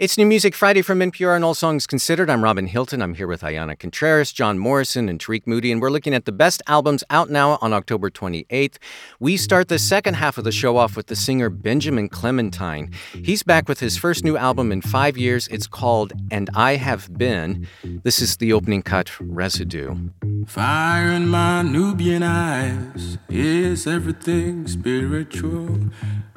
It's 0.00 0.16
New 0.16 0.24
Music 0.24 0.54
Friday 0.54 0.80
from 0.80 1.00
NPR 1.00 1.36
and 1.36 1.44
All 1.44 1.52
Songs 1.52 1.86
Considered. 1.86 2.30
I'm 2.30 2.42
Robin 2.42 2.66
Hilton. 2.66 3.02
I'm 3.02 3.12
here 3.12 3.26
with 3.26 3.42
Ayana 3.42 3.78
Contreras, 3.78 4.32
John 4.32 4.58
Morrison, 4.58 5.10
and 5.10 5.20
Tarik 5.20 5.46
Moody, 5.46 5.70
and 5.70 5.78
we're 5.78 5.90
looking 5.90 6.14
at 6.14 6.24
the 6.24 6.32
best 6.32 6.62
albums 6.66 7.04
out 7.10 7.28
now 7.28 7.58
on 7.60 7.74
October 7.74 8.08
28th. 8.08 8.78
We 9.18 9.36
start 9.36 9.68
the 9.68 9.78
second 9.78 10.14
half 10.14 10.38
of 10.38 10.44
the 10.44 10.52
show 10.52 10.78
off 10.78 10.96
with 10.96 11.08
the 11.08 11.16
singer 11.16 11.50
Benjamin 11.50 12.08
Clementine. 12.08 12.90
He's 13.12 13.42
back 13.42 13.68
with 13.68 13.80
his 13.80 13.98
first 13.98 14.24
new 14.24 14.38
album 14.38 14.72
in 14.72 14.80
five 14.80 15.18
years. 15.18 15.48
It's 15.48 15.66
called 15.66 16.14
And 16.30 16.48
I 16.54 16.76
Have 16.76 17.18
Been. 17.18 17.68
This 17.84 18.22
is 18.22 18.38
the 18.38 18.54
opening 18.54 18.80
cut, 18.80 19.10
Residue. 19.20 20.08
Fire 20.46 21.12
in 21.12 21.28
my 21.28 21.60
Nubian 21.60 22.22
eyes 22.22 23.18
is 23.28 23.86
everything 23.86 24.66
spiritual. 24.66 25.78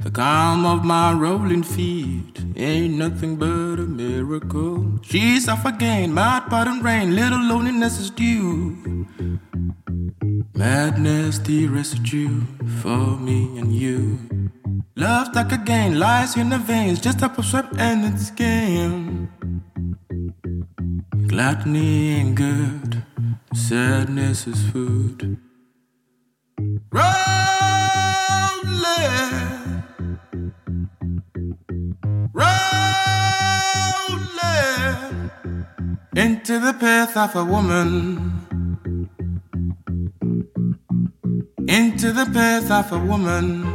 The 0.03 0.11
calm 0.11 0.65
of 0.65 0.83
my 0.83 1.13
rolling 1.13 1.63
feet 1.63 2.43
ain't 2.57 2.95
nothing 2.95 3.37
but 3.37 3.52
a 3.53 3.87
miracle. 3.87 4.99
She's 5.01 5.47
off 5.47 5.65
again, 5.65 6.13
mad 6.13 6.49
pot 6.49 6.67
rain, 6.83 7.15
little 7.15 7.41
loneliness 7.41 7.99
is 7.99 8.09
due. 8.09 9.07
Madness, 10.55 11.39
the 11.39 11.67
residue 11.67 12.41
for 12.81 13.17
me 13.27 13.57
and 13.57 13.73
you. 13.73 14.19
Love 14.95 15.27
stuck 15.27 15.51
again, 15.51 15.99
lies 15.99 16.37
in 16.37 16.49
the 16.49 16.57
veins, 16.57 16.99
just 16.99 17.21
a 17.21 17.43
swept 17.43 17.75
and 17.77 18.05
it's 18.05 18.31
game. 18.31 19.29
Gluttony 21.27 22.09
ain't 22.15 22.35
good, 22.35 23.03
sadness 23.53 24.47
is 24.47 24.61
food. 24.71 25.37
Into 36.23 36.57
the 36.57 36.71
path 36.71 37.17
of 37.17 37.35
a 37.35 37.43
woman. 37.43 38.31
Into 41.67 42.13
the 42.13 42.25
path 42.33 42.71
of 42.71 42.93
a 42.93 43.05
woman. 43.05 43.65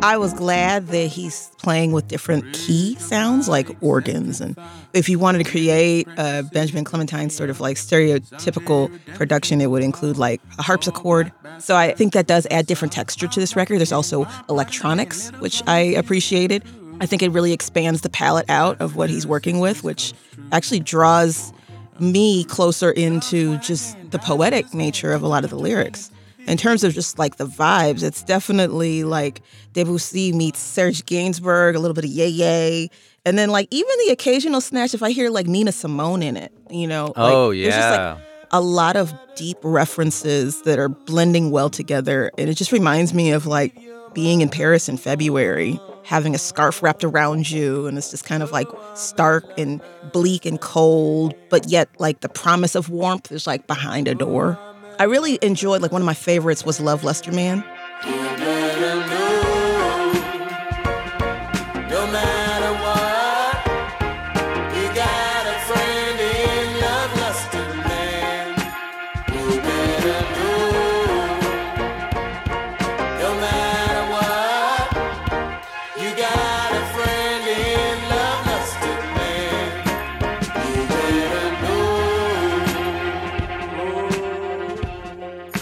I 0.00 0.16
was 0.16 0.32
glad 0.32 0.88
that 0.88 1.06
he's 1.06 1.50
playing 1.58 1.90
with 1.90 2.06
different 2.06 2.52
key 2.52 2.94
sounds 3.00 3.48
like 3.48 3.68
organs. 3.82 4.40
And 4.40 4.56
if 4.92 5.08
you 5.08 5.18
wanted 5.18 5.44
to 5.44 5.50
create 5.50 6.06
a 6.18 6.44
Benjamin 6.52 6.84
Clementine 6.84 7.30
sort 7.30 7.50
of 7.50 7.58
like 7.58 7.76
stereotypical 7.76 8.96
production, 9.14 9.60
it 9.60 9.70
would 9.70 9.82
include 9.82 10.18
like 10.18 10.40
a 10.56 10.62
harpsichord. 10.62 11.32
So 11.58 11.74
I 11.74 11.94
think 11.94 12.12
that 12.12 12.28
does 12.28 12.46
add 12.48 12.66
different 12.66 12.92
texture 12.92 13.26
to 13.26 13.40
this 13.40 13.56
record. 13.56 13.78
There's 13.78 13.90
also 13.90 14.28
electronics, 14.48 15.30
which 15.40 15.64
I 15.66 15.78
appreciated. 15.78 16.62
I 17.00 17.06
think 17.06 17.22
it 17.22 17.30
really 17.30 17.52
expands 17.52 18.00
the 18.02 18.08
palette 18.08 18.48
out 18.48 18.80
of 18.80 18.96
what 18.96 19.10
he's 19.10 19.26
working 19.26 19.60
with, 19.60 19.84
which 19.84 20.12
actually 20.52 20.80
draws 20.80 21.52
me 21.98 22.44
closer 22.44 22.90
into 22.90 23.58
just 23.58 23.96
the 24.10 24.18
poetic 24.18 24.72
nature 24.74 25.12
of 25.12 25.22
a 25.22 25.28
lot 25.28 25.44
of 25.44 25.50
the 25.50 25.56
lyrics 25.56 26.10
in 26.46 26.56
terms 26.56 26.84
of 26.84 26.92
just 26.92 27.18
like 27.18 27.36
the 27.36 27.46
vibes, 27.46 28.02
it's 28.02 28.22
definitely 28.22 29.04
like 29.04 29.42
Debussy 29.72 30.32
meets 30.32 30.58
Serge 30.58 31.04
Gainsbourg, 31.06 31.74
a 31.74 31.78
little 31.78 31.94
bit 31.94 32.04
of 32.04 32.10
Yé-yé, 32.10 32.90
and 33.24 33.38
then 33.38 33.50
like 33.50 33.68
even 33.70 33.92
the 34.06 34.12
occasional 34.12 34.60
snatch 34.60 34.94
if 34.94 35.02
I 35.02 35.10
hear 35.10 35.30
like 35.30 35.46
Nina 35.46 35.72
Simone 35.72 36.22
in 36.22 36.36
it, 36.36 36.52
you 36.70 36.86
know. 36.86 37.06
like, 37.06 37.14
Oh, 37.16 37.52
there's 37.52 37.74
just, 37.74 37.90
like, 37.90 37.98
yeah. 37.98 38.18
a 38.50 38.60
lot 38.60 38.96
of 38.96 39.14
deep 39.36 39.58
references 39.62 40.62
that 40.62 40.78
are 40.78 40.88
blending 40.88 41.50
well 41.50 41.70
together, 41.70 42.30
and 42.38 42.48
it 42.48 42.54
just 42.54 42.72
reminds 42.72 43.14
me 43.14 43.32
of 43.32 43.46
like 43.46 43.76
being 44.12 44.40
in 44.40 44.48
Paris 44.48 44.88
in 44.88 44.96
February. 44.96 45.80
Having 46.04 46.34
a 46.34 46.38
scarf 46.38 46.82
wrapped 46.82 47.02
around 47.02 47.50
you, 47.50 47.86
and 47.86 47.96
it's 47.96 48.10
just 48.10 48.24
kind 48.24 48.42
of 48.42 48.52
like 48.52 48.68
stark 48.94 49.44
and 49.58 49.80
bleak 50.12 50.44
and 50.44 50.60
cold, 50.60 51.34
but 51.48 51.68
yet 51.68 51.88
like 51.98 52.20
the 52.20 52.28
promise 52.28 52.74
of 52.74 52.90
warmth 52.90 53.32
is 53.32 53.46
like 53.46 53.66
behind 53.66 54.06
a 54.06 54.14
door. 54.14 54.58
I 54.98 55.04
really 55.04 55.38
enjoyed 55.42 55.82
like 55.82 55.92
one 55.92 56.02
of 56.02 56.06
my 56.06 56.14
favorites 56.14 56.64
was 56.64 56.78
Love 56.78 57.04
Lester 57.04 57.32
Man. 57.32 57.64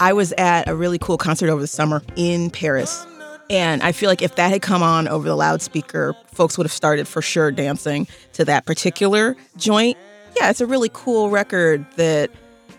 I 0.03 0.11
was 0.11 0.33
at 0.33 0.67
a 0.67 0.75
really 0.75 0.99
cool 0.99 1.17
concert 1.17 1.49
over 1.49 1.61
the 1.61 1.67
summer 1.67 2.03
in 2.17 2.49
Paris. 2.49 3.07
And 3.49 3.81
I 3.81 3.93
feel 3.93 4.09
like 4.09 4.21
if 4.21 4.35
that 4.35 4.51
had 4.51 4.61
come 4.61 4.83
on 4.83 5.07
over 5.07 5.25
the 5.25 5.35
loudspeaker, 5.37 6.13
folks 6.33 6.57
would 6.57 6.65
have 6.65 6.73
started 6.73 7.07
for 7.07 7.21
sure 7.21 7.51
dancing 7.51 8.05
to 8.33 8.43
that 8.43 8.65
particular 8.65 9.37
joint. 9.55 9.97
Yeah, 10.35 10.49
it's 10.49 10.59
a 10.59 10.65
really 10.65 10.89
cool 10.91 11.29
record 11.29 11.85
that 11.95 12.31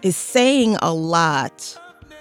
is 0.02 0.18
saying 0.18 0.76
a 0.82 0.92
lot 0.92 1.80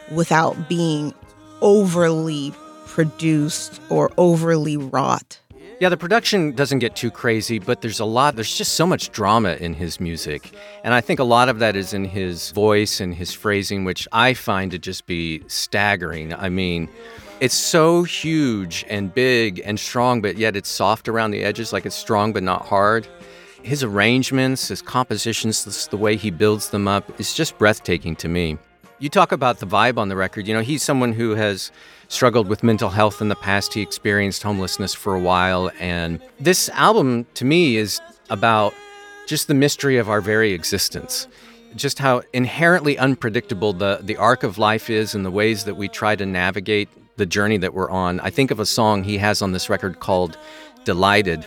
without 0.09 0.69
being 0.69 1.13
overly 1.59 2.53
produced 2.85 3.81
or 3.89 4.09
overly 4.17 4.77
wrought. 4.77 5.37
Yeah, 5.79 5.89
the 5.89 5.97
production 5.97 6.51
doesn't 6.51 6.79
get 6.79 6.95
too 6.95 7.11
crazy, 7.11 7.59
but 7.59 7.81
there's 7.81 7.99
a 7.99 8.05
lot, 8.05 8.35
there's 8.35 8.55
just 8.55 8.75
so 8.75 8.85
much 8.85 9.11
drama 9.11 9.55
in 9.55 9.73
his 9.73 9.99
music. 9.99 10.55
And 10.83 10.93
I 10.93 11.01
think 11.01 11.19
a 11.19 11.25
lot 11.25 11.49
of 11.49 11.59
that 11.59 11.75
is 11.75 11.93
in 11.93 12.05
his 12.05 12.51
voice 12.51 13.01
and 13.01 13.13
his 13.13 13.33
phrasing, 13.33 13.83
which 13.83 14.07
I 14.11 14.33
find 14.33 14.71
to 14.71 14.79
just 14.79 15.07
be 15.07 15.43
staggering. 15.47 16.33
I 16.33 16.49
mean, 16.49 16.89
it's 17.41 17.55
so 17.55 18.03
huge 18.03 18.85
and 18.87 19.13
big 19.13 19.61
and 19.65 19.79
strong, 19.79 20.21
but 20.21 20.37
yet 20.37 20.55
it's 20.55 20.69
soft 20.69 21.09
around 21.09 21.31
the 21.31 21.43
edges, 21.43 21.73
like 21.73 21.85
it's 21.85 21.95
strong 21.95 22.33
but 22.33 22.43
not 22.43 22.65
hard. 22.65 23.07
His 23.63 23.83
arrangements, 23.83 24.67
his 24.67 24.81
compositions, 24.81 25.87
the 25.87 25.97
way 25.97 26.15
he 26.17 26.31
builds 26.31 26.69
them 26.69 26.87
up, 26.87 27.19
is 27.19 27.33
just 27.33 27.57
breathtaking 27.57 28.15
to 28.17 28.27
me. 28.29 28.57
You 29.03 29.09
talk 29.09 29.33
about 29.33 29.59
the 29.59 29.67
vibe 29.67 29.97
on 29.97 30.07
the 30.07 30.15
record. 30.15 30.47
You 30.47 30.53
know, 30.53 30.61
he's 30.61 30.81
someone 30.81 31.11
who 31.11 31.31
has 31.31 31.71
struggled 32.07 32.47
with 32.47 32.63
mental 32.63 32.89
health 32.89 33.19
in 33.19 33.27
the 33.27 33.35
past. 33.35 33.73
He 33.73 33.81
experienced 33.81 34.43
homelessness 34.43 34.93
for 34.93 35.13
a 35.13 35.19
while. 35.19 35.69
And 35.77 36.21
this 36.39 36.69
album, 36.69 37.25
to 37.33 37.43
me, 37.43 37.75
is 37.75 37.99
about 38.29 38.73
just 39.27 39.49
the 39.49 39.53
mystery 39.53 39.97
of 39.97 40.09
our 40.09 40.21
very 40.21 40.53
existence. 40.53 41.27
Just 41.75 41.99
how 41.99 42.21
inherently 42.31 42.97
unpredictable 42.97 43.73
the, 43.73 43.99
the 44.01 44.15
arc 44.15 44.43
of 44.43 44.57
life 44.57 44.89
is 44.89 45.13
and 45.13 45.25
the 45.25 45.31
ways 45.31 45.65
that 45.65 45.75
we 45.75 45.89
try 45.89 46.15
to 46.15 46.25
navigate 46.25 46.87
the 47.17 47.25
journey 47.25 47.57
that 47.57 47.73
we're 47.73 47.91
on. 47.91 48.21
I 48.21 48.29
think 48.29 48.51
of 48.51 48.61
a 48.61 48.65
song 48.65 49.03
he 49.03 49.17
has 49.17 49.41
on 49.41 49.51
this 49.51 49.69
record 49.69 49.99
called 49.99 50.37
Delighted, 50.85 51.45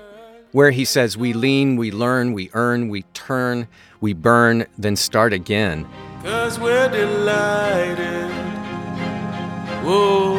where 0.53 0.73
he 0.73 0.85
says, 0.85 1.17
We 1.17 1.33
lean, 1.33 1.77
we 1.77 1.91
learn, 1.91 2.35
we 2.35 2.51
earn, 2.53 2.91
we 2.91 3.05
turn, 3.15 3.67
we 4.03 4.13
burn, 4.13 4.67
then 4.77 4.95
start 4.95 5.33
again. 5.33 5.87
Cause 6.27 6.59
we're 6.59 6.89
delighted. 6.89 8.29
Whoa. 9.85 10.35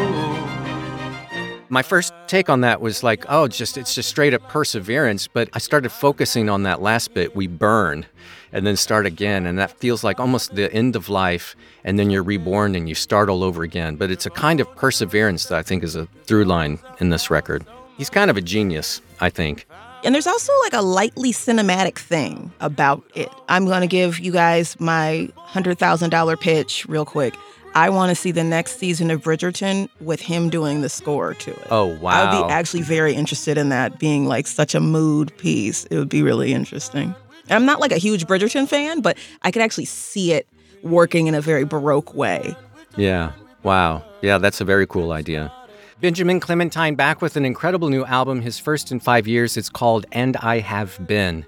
My 1.70 1.82
first 1.82 2.14
take 2.28 2.50
on 2.50 2.60
that 2.60 2.82
was 2.82 3.04
like, 3.04 3.24
oh, 3.30 3.48
just 3.48 3.78
it's 3.78 3.96
just 3.96 4.10
straight 4.10 4.34
up 4.34 4.50
perseverance. 4.50 5.30
But 5.30 5.48
I 5.54 5.60
started 5.60 5.94
focusing 5.94 6.50
on 6.50 6.64
that 6.64 6.82
last 6.82 7.14
bit, 7.14 7.38
we 7.38 7.48
burn, 7.48 8.06
and 8.52 8.68
then 8.68 8.76
start 8.76 9.06
again. 9.06 9.46
And 9.46 9.58
that 9.60 9.80
feels 9.80 10.04
like 10.04 10.20
almost 10.20 10.56
the 10.56 10.70
end 10.74 10.98
of 10.98 11.08
life, 11.08 11.56
and 11.86 11.98
then 11.98 12.10
you're 12.10 12.22
reborn 12.22 12.76
and 12.76 12.90
you 12.90 12.96
start 12.96 13.30
all 13.30 13.42
over 13.42 13.64
again. 13.64 13.96
But 13.96 14.12
it's 14.12 14.26
a 14.26 14.30
kind 14.30 14.60
of 14.60 14.68
perseverance 14.76 15.46
that 15.46 15.58
I 15.58 15.64
think 15.64 15.86
is 15.86 15.96
a 15.96 16.08
through 16.26 16.44
line 16.44 16.80
in 17.00 17.12
this 17.12 17.30
record. 17.30 17.66
He's 17.98 18.10
kind 18.10 18.30
of 18.30 18.36
a 18.36 18.42
genius, 18.42 19.00
I 19.22 19.30
think. 19.30 19.66
And 20.04 20.14
there's 20.14 20.28
also 20.28 20.54
like 20.64 20.74
a 20.74 20.82
lightly 20.82 21.32
cinematic 21.32 21.98
thing 21.98 22.52
about 22.60 23.04
it. 23.16 23.30
I'm 23.50 23.66
going 23.66 23.82
to 23.82 23.88
give 23.88 24.20
you 24.20 24.32
guys 24.32 24.80
my 24.80 25.30
$100,000 25.50 26.40
pitch 26.40 26.86
real 26.88 27.06
quick. 27.06 27.36
I 27.76 27.90
want 27.90 28.10
to 28.10 28.16
see 28.16 28.32
the 28.32 28.44
next 28.44 28.80
season 28.80 29.12
of 29.12 29.22
Bridgerton 29.22 29.90
with 30.00 30.20
him 30.22 30.50
doing 30.50 30.82
the 30.82 30.90
score 30.90 31.34
to 31.36 31.52
it. 31.52 31.68
Oh, 31.70 31.98
wow. 31.98 32.12
I 32.12 32.24
would 32.40 32.48
be 32.48 32.52
actually 32.54 32.82
very 32.82 33.14
interested 33.14 33.58
in 33.58 33.70
that 33.70 34.00
being 34.00 34.26
like 34.26 34.48
such 34.48 34.74
a 34.74 34.80
mood 34.80 35.36
piece. 35.38 35.86
It 35.86 35.98
would 35.98 36.10
be 36.10 36.24
really 36.24 36.54
interesting. 36.54 37.14
I'm 37.50 37.66
not 37.66 37.80
like 37.80 37.92
a 37.92 37.98
huge 37.98 38.26
Bridgerton 38.26 38.68
fan, 38.68 39.02
but 39.02 39.18
I 39.44 39.52
could 39.52 39.62
actually 39.62 39.86
see 39.86 40.34
it 40.34 40.48
working 40.84 41.28
in 41.28 41.36
a 41.36 41.42
very 41.42 41.66
Baroque 41.66 42.14
way. 42.14 42.56
Yeah. 42.96 43.34
Wow. 43.64 44.04
Yeah, 44.22 44.38
that's 44.38 44.62
a 44.62 44.66
very 44.66 44.88
cool 44.88 45.12
idea. 45.12 45.52
Benjamin 46.00 46.40
Clementine 46.40 46.94
back 46.94 47.24
with 47.24 47.36
an 47.38 47.44
incredible 47.44 47.90
new 47.90 48.06
album, 48.06 48.42
his 48.42 48.60
first 48.60 48.92
in 48.92 49.00
five 49.00 49.28
years. 49.28 49.58
It's 49.58 49.70
called 49.70 50.06
And 50.12 50.38
I 50.38 50.60
Have 50.60 51.08
Been. 51.08 51.44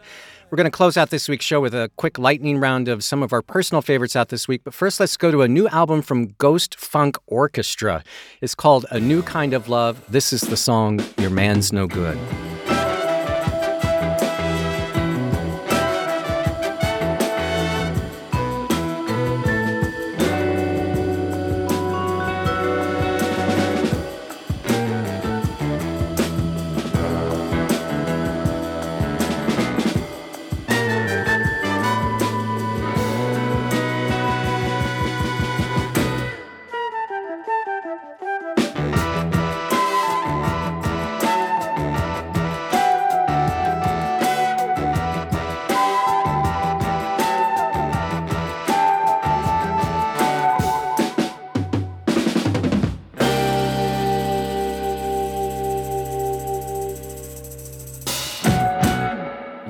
We're 0.50 0.56
going 0.56 0.66
to 0.66 0.72
close 0.72 0.98
out 0.98 1.12
this 1.12 1.30
week's 1.30 1.46
show 1.46 1.62
with 1.62 1.76
a 1.76 1.92
quick 1.98 2.18
lightning 2.18 2.58
round 2.58 2.88
of 2.88 3.04
some 3.04 3.22
of 3.22 3.32
our 3.32 3.44
personal 3.44 3.84
favorites 3.84 4.16
out 4.16 4.30
this 4.30 4.48
week. 4.48 4.62
But 4.64 4.74
first, 4.74 5.00
let's 5.00 5.18
go 5.18 5.30
to 5.30 5.44
a 5.44 5.48
new 5.48 5.68
album 5.68 6.02
from 6.02 6.34
Ghost 6.40 6.80
Funk 6.80 7.16
Orchestra. 7.28 8.04
It's 8.42 8.56
called 8.56 8.88
A 8.90 9.00
New 9.00 9.22
Kind 9.22 9.54
of 9.54 9.70
Love. 9.70 10.04
This 10.10 10.34
is 10.34 10.42
the 10.42 10.58
song 10.58 11.00
Your 11.20 11.30
Man's 11.30 11.72
No 11.72 11.86
Good. 11.86 12.18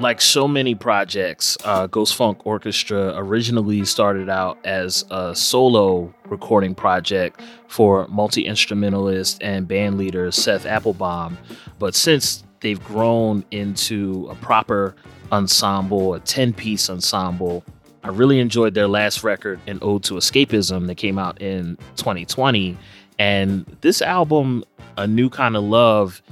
Like 0.10 0.22
so 0.22 0.48
many 0.48 0.74
projects, 0.74 1.56
uh, 1.66 1.86
Ghost 1.86 2.16
Funk 2.16 2.44
Orchestra 2.44 3.14
originally 3.16 3.86
started 3.86 4.28
out 4.28 4.58
as 4.66 5.06
a 5.12 5.36
solo 5.36 6.12
recording 6.26 6.74
project 6.74 7.40
for 7.68 8.08
multi 8.08 8.44
instrumentalist 8.48 9.40
and 9.44 9.68
band 9.68 10.00
leader 10.00 10.32
Seth 10.32 10.66
Applebaum. 10.66 11.38
But 11.78 11.94
since 11.94 12.44
they've 12.62 12.84
grown 12.84 13.46
into 13.52 14.28
a 14.32 14.36
proper 14.38 14.96
ensemble, 15.32 16.16
a 16.16 16.20
10 16.22 16.54
piece 16.54 16.90
ensemble, 16.90 17.64
I 18.04 18.08
really 18.08 18.40
enjoyed 18.40 18.74
their 18.74 18.88
last 18.88 19.24
record, 19.24 19.60
An 19.68 19.78
Ode 19.84 20.02
to 20.06 20.16
Escapism, 20.16 20.88
that 20.88 20.96
came 20.96 21.20
out 21.20 21.40
in 21.40 21.78
2020. 21.98 22.76
And 23.20 23.64
this 23.82 24.02
album, 24.02 24.64
A 24.98 25.06
New 25.06 25.30
Kind 25.30 25.56
of 25.56 25.66
Love, 25.66 26.24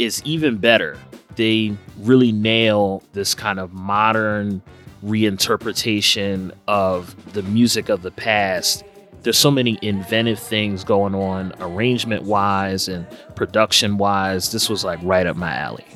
is 0.00 0.20
even 0.24 0.58
better 0.58 0.98
they 1.36 1.76
really 1.98 2.32
nail 2.32 3.02
this 3.12 3.34
kind 3.34 3.58
of 3.58 3.72
modern 3.72 4.62
reinterpretation 5.04 6.52
of 6.68 7.32
the 7.32 7.42
music 7.42 7.88
of 7.88 8.02
the 8.02 8.10
past. 8.10 8.84
There's 9.22 9.38
so 9.38 9.50
many 9.50 9.78
inventive 9.82 10.38
things 10.38 10.84
going 10.84 11.14
on, 11.14 11.52
arrangement 11.60 12.24
wise 12.24 12.88
and 12.88 13.06
production 13.36 13.98
wise. 13.98 14.52
This 14.52 14.68
was 14.68 14.84
like 14.84 14.98
right 15.02 15.26
up 15.26 15.36
my 15.36 15.54
alley. 15.54 15.86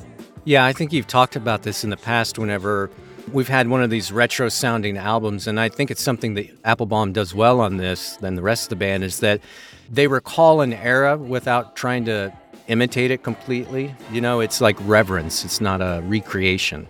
Yeah, 0.45 0.65
I 0.65 0.71
think 0.71 0.93
you've 0.93 1.07
talked 1.07 1.35
about 1.35 1.63
this 1.63 1.83
in 1.83 1.89
the 1.89 1.97
past 1.97 2.39
whenever 2.39 2.89
we've 3.33 3.49
had 3.49 3.67
one 3.67 3.83
of 3.83 3.89
these 3.89 4.11
retro 4.11 4.47
sounding 4.47 4.97
albums. 4.97 5.47
And 5.47 5.59
I 5.59 5.67
think 5.69 5.91
it's 5.91 6.01
something 6.01 6.35
that 6.35 6.47
Applebaum 6.63 7.11
does 7.11 7.33
well 7.33 7.59
on 7.59 7.77
this 7.77 8.15
than 8.17 8.35
the 8.35 8.41
rest 8.41 8.63
of 8.65 8.69
the 8.69 8.75
band 8.77 9.03
is 9.03 9.19
that 9.19 9.41
they 9.89 10.07
recall 10.07 10.61
an 10.61 10.73
era 10.73 11.17
without 11.17 11.75
trying 11.75 12.05
to 12.05 12.33
imitate 12.67 13.11
it 13.11 13.23
completely. 13.23 13.95
You 14.11 14.21
know, 14.21 14.39
it's 14.39 14.61
like 14.61 14.77
reverence, 14.81 15.43
it's 15.43 15.61
not 15.61 15.81
a 15.81 16.01
recreation. 16.03 16.87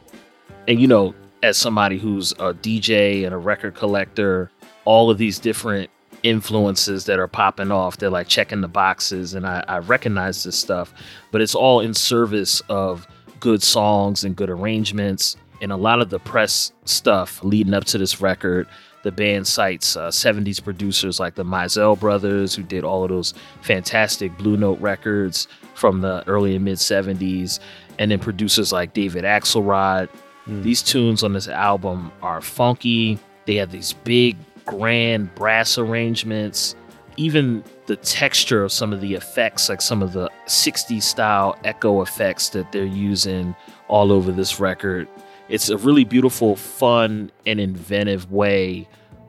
And 0.67 0.79
you 0.79 0.87
know, 0.87 1.15
as 1.43 1.57
somebody 1.57 1.97
who's 1.97 2.31
a 2.33 2.53
DJ 2.53 3.25
and 3.25 3.33
a 3.33 3.37
record 3.37 3.75
collector, 3.75 4.51
all 4.85 5.09
of 5.09 5.17
these 5.17 5.39
different 5.39 5.89
influences 6.23 7.05
that 7.05 7.19
are 7.19 7.27
popping 7.27 7.71
off, 7.71 7.97
they're 7.97 8.09
like 8.09 8.27
checking 8.27 8.61
the 8.61 8.67
boxes. 8.67 9.33
And 9.33 9.45
I, 9.45 9.63
I 9.67 9.77
recognize 9.79 10.43
this 10.43 10.57
stuff, 10.57 10.93
but 11.31 11.41
it's 11.41 11.55
all 11.55 11.79
in 11.79 11.93
service 11.93 12.61
of 12.69 13.07
good 13.39 13.61
songs 13.61 14.23
and 14.23 14.35
good 14.35 14.49
arrangements. 14.49 15.37
And 15.61 15.71
a 15.71 15.77
lot 15.77 16.01
of 16.01 16.09
the 16.09 16.19
press 16.19 16.71
stuff 16.85 17.43
leading 17.43 17.73
up 17.73 17.85
to 17.85 17.97
this 17.97 18.19
record 18.21 18.67
the 19.07 19.11
band 19.13 19.47
cites 19.47 19.95
uh, 19.95 20.09
70s 20.09 20.61
producers 20.61 21.17
like 21.17 21.35
the 21.35 21.45
Mizell 21.45 21.97
brothers, 21.97 22.53
who 22.53 22.61
did 22.61 22.83
all 22.83 23.05
of 23.05 23.09
those 23.09 23.33
fantastic 23.61 24.37
Blue 24.37 24.57
Note 24.57 24.81
records 24.81 25.47
from 25.75 26.01
the 26.01 26.25
early 26.27 26.57
and 26.57 26.65
mid 26.65 26.77
70s, 26.77 27.59
and 27.99 28.11
then 28.11 28.19
producers 28.19 28.73
like 28.73 28.93
David 28.93 29.23
Axelrod. 29.23 30.09
Mm. 30.45 30.61
These 30.63 30.83
tunes 30.83 31.23
on 31.23 31.31
this 31.31 31.47
album 31.47 32.11
are 32.21 32.41
funky. 32.41 33.17
They 33.45 33.55
have 33.55 33.71
these 33.71 33.93
big, 33.93 34.35
grand 34.65 35.33
brass 35.35 35.77
arrangements. 35.77 36.75
Even 37.15 37.63
the 37.85 37.95
texture 37.95 38.65
of 38.65 38.73
some 38.73 38.91
of 38.91 38.99
the 38.99 39.13
effects, 39.13 39.69
like 39.69 39.81
some 39.81 40.03
of 40.03 40.11
the 40.11 40.29
60s 40.47 41.03
style 41.03 41.57
echo 41.63 42.01
effects 42.01 42.49
that 42.49 42.73
they're 42.73 42.83
using 42.83 43.55
all 43.87 44.11
over 44.11 44.33
this 44.33 44.59
record. 44.59 45.07
It's 45.49 45.69
a 45.69 45.77
really 45.77 46.03
beautiful, 46.03 46.57
fun, 46.57 47.31
and 47.45 47.59
inventive 47.59 48.31
way 48.31 48.87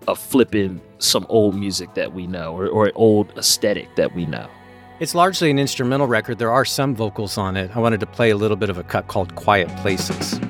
of 0.09 0.19
flipping 0.19 0.81
some 0.99 1.25
old 1.29 1.55
music 1.55 1.95
that 1.95 2.13
we 2.13 2.27
know 2.27 2.57
or, 2.57 2.67
or 2.67 2.91
old 2.97 3.33
aesthetic 3.39 3.95
that 3.95 4.15
we 4.15 4.27
know. 4.27 4.49
It's 4.99 5.15
largely 5.15 5.49
an 5.51 5.61
instrumental 5.61 6.09
record. 6.09 6.39
There 6.39 6.51
are 6.51 6.65
some 6.65 6.97
vocals 6.97 7.39
on 7.39 7.57
it. 7.57 7.77
I 7.77 7.79
wanted 7.79 8.01
to 8.01 8.07
play 8.07 8.31
a 8.31 8.37
little 8.37 8.57
bit 8.57 8.69
of 8.69 8.79
a 8.79 8.83
cut 8.83 9.07
called 9.07 9.37
Quiet 9.37 9.69
Places. 9.77 10.41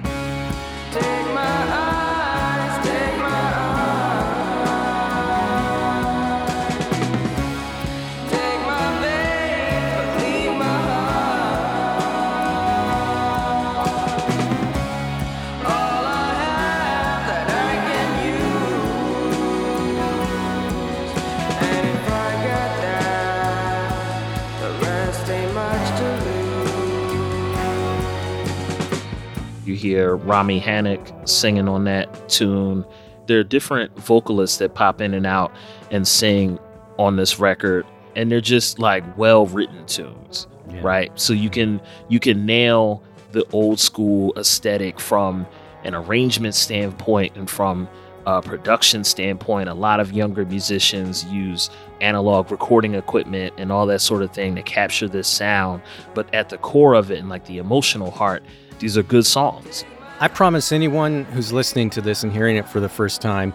Hear 29.78 30.16
Rami 30.16 30.60
Hanek 30.60 31.28
singing 31.28 31.68
on 31.68 31.84
that 31.84 32.28
tune. 32.28 32.84
There 33.26 33.38
are 33.38 33.44
different 33.44 33.96
vocalists 33.98 34.58
that 34.58 34.74
pop 34.74 35.00
in 35.00 35.14
and 35.14 35.26
out 35.26 35.52
and 35.90 36.06
sing 36.06 36.58
on 36.98 37.16
this 37.16 37.38
record, 37.38 37.86
and 38.16 38.30
they're 38.30 38.40
just 38.40 38.78
like 38.78 39.04
well 39.16 39.46
written 39.46 39.86
tunes, 39.86 40.46
yeah. 40.70 40.80
right? 40.82 41.12
So 41.18 41.32
you 41.32 41.50
can 41.50 41.80
you 42.08 42.20
can 42.20 42.44
nail 42.44 43.02
the 43.32 43.46
old 43.52 43.78
school 43.78 44.32
aesthetic 44.36 44.98
from 44.98 45.46
an 45.84 45.94
arrangement 45.94 46.54
standpoint 46.54 47.36
and 47.36 47.48
from 47.48 47.88
a 48.26 48.42
production 48.42 49.04
standpoint. 49.04 49.68
A 49.68 49.74
lot 49.74 50.00
of 50.00 50.12
younger 50.12 50.44
musicians 50.44 51.24
use 51.24 51.70
analog 52.00 52.50
recording 52.50 52.94
equipment 52.94 53.54
and 53.56 53.72
all 53.72 53.86
that 53.86 54.00
sort 54.00 54.22
of 54.22 54.32
thing 54.32 54.54
to 54.56 54.62
capture 54.62 55.08
this 55.08 55.28
sound, 55.28 55.82
but 56.14 56.32
at 56.34 56.50
the 56.50 56.58
core 56.58 56.94
of 56.94 57.10
it 57.10 57.18
and 57.18 57.28
like 57.28 57.46
the 57.46 57.58
emotional 57.58 58.10
heart 58.10 58.42
these 58.78 58.96
are 58.96 59.02
good 59.02 59.26
songs. 59.26 59.84
I 60.20 60.28
promise 60.28 60.72
anyone 60.72 61.24
who's 61.26 61.52
listening 61.52 61.90
to 61.90 62.00
this 62.00 62.22
and 62.22 62.32
hearing 62.32 62.56
it 62.56 62.68
for 62.68 62.80
the 62.80 62.88
first 62.88 63.20
time, 63.20 63.52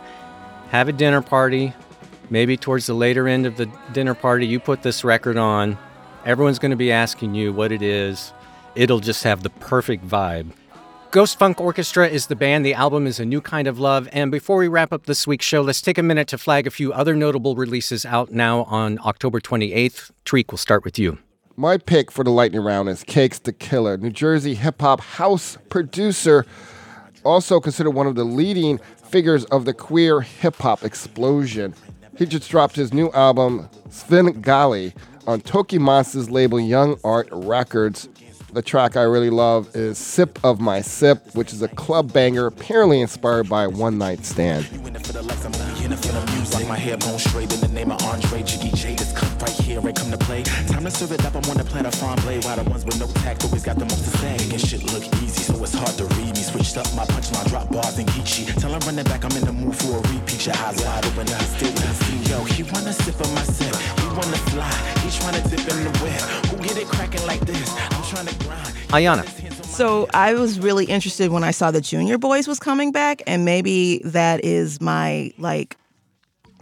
have 0.70 0.88
a 0.88 0.94
dinner 0.94 1.22
party. 1.22 1.74
Maybe 2.30 2.58
towards 2.58 2.88
the 2.88 2.94
later 2.94 3.28
end 3.28 3.46
of 3.46 3.58
the 3.58 3.70
dinner 3.92 4.16
party, 4.16 4.48
you 4.48 4.60
put 4.60 4.82
this 4.82 5.04
record 5.04 5.38
on. 5.38 5.78
Everyone's 6.26 6.60
going 6.60 6.72
to 6.72 6.78
be 6.78 6.92
asking 6.92 7.36
you 7.36 7.52
what 7.52 7.72
it 7.72 7.82
is. 7.82 8.34
It'll 8.76 9.02
just 9.02 9.24
have 9.24 9.44
the 9.44 9.50
perfect 9.50 10.08
vibe. 10.08 10.52
Ghost 11.12 11.38
Funk 11.38 11.62
Orchestra 11.62 12.08
is 12.08 12.26
the 12.26 12.36
band. 12.36 12.66
The 12.66 12.74
album 12.74 13.06
is 13.06 13.20
A 13.20 13.26
New 13.26 13.40
Kind 13.40 13.68
of 13.68 13.78
Love. 13.78 14.10
And 14.12 14.32
before 14.32 14.58
we 14.58 14.68
wrap 14.68 14.92
up 14.92 15.06
this 15.06 15.28
week's 15.28 15.46
show, 15.46 15.62
let's 15.62 15.80
take 15.80 16.00
a 16.00 16.04
minute 16.04 16.28
to 16.30 16.40
flag 16.40 16.66
a 16.66 16.72
few 16.72 16.92
other 16.92 17.16
notable 17.16 17.56
releases 17.56 18.04
out 18.04 18.32
now 18.32 18.64
on 18.64 18.98
October 19.06 19.40
28th. 19.40 20.10
Tarik, 20.26 20.52
we'll 20.52 20.58
start 20.58 20.84
with 20.84 20.98
you. 20.98 21.20
My 21.56 21.78
pick 21.78 22.12
for 22.12 22.24
the 22.24 22.32
lightning 22.32 22.62
round 22.62 22.90
is 22.90 23.04
Cakes 23.04 23.38
da 23.38 23.52
Killa, 23.52 23.96
New 23.98 24.10
Jersey 24.10 24.56
hip 24.56 24.82
hop 24.82 25.02
house 25.02 25.56
producer, 25.70 26.48
also 27.24 27.60
considered 27.60 27.92
one 27.92 28.08
of 28.08 28.16
the 28.16 28.24
leading 28.24 28.80
figures 29.06 29.46
of 29.46 29.66
the 29.66 29.74
queer 29.74 30.22
hip 30.22 30.56
hop 30.56 30.84
explosion. 30.84 31.76
He 32.18 32.26
just 32.26 32.50
dropped 32.50 32.76
his 32.76 32.92
new 32.92 33.12
album, 33.12 33.70
Svengali, 33.92 34.96
on 35.28 35.42
Tokimonsta's 35.42 36.32
label 36.32 36.60
Young 36.60 37.00
Art 37.04 37.30
Records. 37.32 38.10
The 38.54 38.64
track 38.64 38.98
I 38.98 39.04
really 39.04 39.30
love 39.30 39.76
is 39.76 40.00
Sip 40.00 40.40
of 40.44 40.60
My 40.60 40.82
Sip, 40.82 41.36
which 41.36 41.54
is 41.54 41.62
a 41.62 41.68
club 41.68 42.12
banger, 42.12 42.48
apparently 42.48 43.00
inspired 43.00 43.48
by 43.48 43.68
One 43.68 44.00
Night 44.00 44.26
Stand. 44.26 44.66
Like 46.54 46.68
my 46.68 46.78
hair 46.78 46.98
bone 46.98 47.18
straight 47.18 47.52
in 47.54 47.60
the 47.62 47.70
name 47.70 47.90
of 47.92 48.04
Andre 48.04 48.44
Jiggy 48.44 48.72
J. 48.76 48.96
This 48.96 49.14
cup 49.14 49.42
right 49.42 49.50
here, 49.50 49.80
I 49.80 49.92
come 49.94 50.12
to 50.12 50.18
play. 50.18 50.44
Time 50.44 50.84
to 50.84 50.92
serve 50.92 51.14
it 51.14 51.26
up, 51.26 51.36
I'm 51.36 51.50
on 51.50 51.58
the 51.58 51.64
planet 51.64 51.96
farm 51.96 52.20
blade. 52.22 52.44
Why 52.44 52.56
the 52.56 52.64
ones 52.70 52.84
with 52.84 53.00
no 53.00 53.08
tact 53.24 53.46
always 53.46 53.64
got 53.64 53.80
the 53.80 53.86
most 53.86 54.04
to 54.04 54.18
say. 54.18 54.34
Making 54.38 54.58
shit 54.60 54.84
look 54.92 55.04
easy, 55.24 55.44
so 55.44 55.56
it's 55.64 55.74
hard 55.74 55.96
to 55.98 56.06
read 56.16 56.36
me. 56.36 56.44
Switched 56.44 56.78
up 56.78 56.86
my 56.94 57.06
punchline, 57.06 57.48
drop 57.50 57.72
bars 57.72 57.98
and 57.98 58.08
Geechee. 58.10 58.54
Tell 58.60 58.72
him 58.72 58.82
running 58.82 59.06
back, 59.06 59.24
I'm 59.24 59.32
in 59.38 59.46
the 59.46 59.54
mood 59.54 59.76
for 59.76 59.98
a 59.98 60.02
repeat. 60.14 60.46
Your 60.46 60.56
eyes 60.58 60.84
wide 60.84 61.06
open, 61.06 61.28
I 61.30 61.44
still 61.56 61.72
can 61.72 61.94
see. 61.96 62.18
Yo, 62.30 62.44
he 62.44 62.64
wanna 62.64 62.94
sip 62.94 63.20
of 63.20 63.34
my 63.34 63.44
sip. 63.44 63.74
He 63.74 64.08
wanna 64.12 64.38
fly, 64.52 64.70
he 65.00 65.10
trying 65.18 65.42
to 65.42 65.50
dip 65.50 65.64
in 65.72 65.84
the 65.88 65.94
web. 66.04 66.22
Who 66.52 66.58
get 66.64 66.78
it 66.78 66.88
cracking 66.88 67.26
like 67.26 67.40
this? 67.42 67.72
I'm 67.92 68.04
trying 68.04 68.28
to 68.28 68.36
grind. 68.44 68.68
Ayana. 68.92 69.26
So 69.66 70.08
I 70.14 70.34
was 70.36 70.60
really 70.60 70.86
interested 70.86 71.32
when 71.32 71.44
I 71.44 71.52
saw 71.52 71.72
the 71.72 71.82
Junior 71.82 72.18
Boys 72.18 72.48
was 72.48 72.60
coming 72.60 72.92
back, 72.92 73.24
and 73.26 73.46
maybe 73.46 74.02
that 74.06 74.44
is 74.44 74.82
my 74.82 75.32
like 75.38 75.78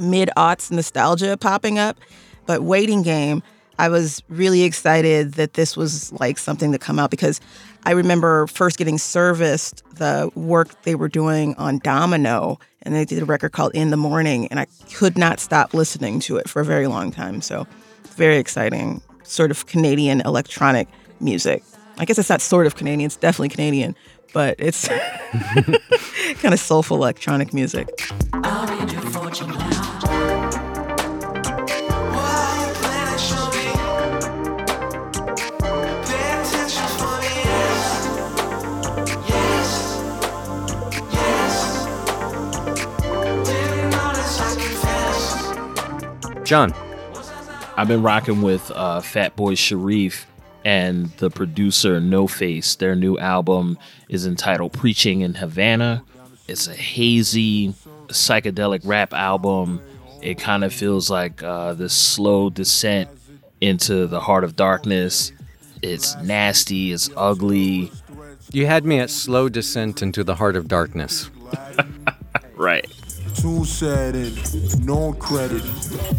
mid 0.01 0.29
aughts 0.35 0.71
nostalgia 0.71 1.37
popping 1.37 1.79
up. 1.79 1.97
But 2.45 2.63
Waiting 2.63 3.03
Game, 3.03 3.43
I 3.77 3.89
was 3.89 4.21
really 4.29 4.63
excited 4.63 5.33
that 5.33 5.53
this 5.53 5.77
was 5.77 6.11
like 6.13 6.37
something 6.37 6.71
to 6.71 6.77
come 6.77 6.99
out 6.99 7.09
because 7.09 7.39
I 7.83 7.91
remember 7.91 8.45
first 8.47 8.77
getting 8.77 8.97
serviced 8.97 9.83
the 9.95 10.29
work 10.35 10.81
they 10.83 10.93
were 10.95 11.07
doing 11.07 11.55
on 11.55 11.79
Domino, 11.79 12.59
and 12.83 12.93
they 12.93 13.05
did 13.05 13.23
a 13.23 13.25
record 13.25 13.53
called 13.53 13.71
In 13.73 13.89
the 13.89 13.97
Morning, 13.97 14.47
and 14.47 14.59
I 14.59 14.67
could 14.93 15.17
not 15.17 15.39
stop 15.39 15.73
listening 15.73 16.19
to 16.21 16.37
it 16.37 16.47
for 16.47 16.61
a 16.61 16.65
very 16.65 16.87
long 16.87 17.11
time. 17.11 17.41
So, 17.41 17.65
very 18.09 18.37
exciting, 18.37 19.01
sort 19.23 19.49
of 19.49 19.65
Canadian 19.65 20.21
electronic 20.21 20.87
music. 21.19 21.63
I 21.97 22.05
guess 22.05 22.19
it's 22.19 22.29
not 22.29 22.41
sort 22.41 22.67
of 22.67 22.75
Canadian, 22.75 23.07
it's 23.07 23.15
definitely 23.15 23.49
Canadian, 23.49 23.95
but 24.31 24.55
it's 24.59 24.87
kind 26.35 26.53
of 26.53 26.59
soulful 26.59 26.97
electronic 26.97 27.51
music. 27.51 27.89
John. 46.51 46.73
I've 47.77 47.87
been 47.87 48.03
rocking 48.03 48.41
with 48.41 48.73
uh, 48.75 48.99
Fatboi 48.99 49.57
Sharif 49.57 50.27
and 50.65 51.05
the 51.11 51.29
producer 51.29 52.01
No 52.01 52.27
Face. 52.27 52.75
Their 52.75 52.93
new 52.93 53.17
album 53.17 53.77
is 54.09 54.25
entitled 54.25 54.73
Preaching 54.73 55.21
in 55.21 55.35
Havana. 55.35 56.03
It's 56.49 56.67
a 56.67 56.73
hazy, 56.73 57.69
psychedelic 58.07 58.81
rap 58.83 59.13
album. 59.13 59.81
It 60.21 60.39
kind 60.39 60.65
of 60.65 60.73
feels 60.73 61.09
like 61.09 61.41
uh, 61.41 61.73
this 61.73 61.93
slow 61.93 62.49
descent 62.49 63.09
into 63.61 64.05
the 64.05 64.19
heart 64.19 64.43
of 64.43 64.57
darkness. 64.57 65.31
It's 65.81 66.17
nasty, 66.17 66.91
it's 66.91 67.09
ugly. 67.15 67.93
You 68.51 68.65
had 68.65 68.83
me 68.83 68.99
at 68.99 69.09
slow 69.09 69.47
descent 69.47 70.01
into 70.01 70.21
the 70.21 70.35
heart 70.35 70.57
of 70.57 70.67
darkness. 70.67 71.29
Right. 72.61 72.85
Said 73.81 74.15
it, 74.15 74.79
known 74.81 75.15
credit. 75.15 75.63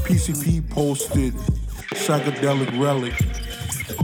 PCP 0.04 0.68
posted, 0.68 1.32
psychedelic 1.94 2.76
relic. 2.80 3.14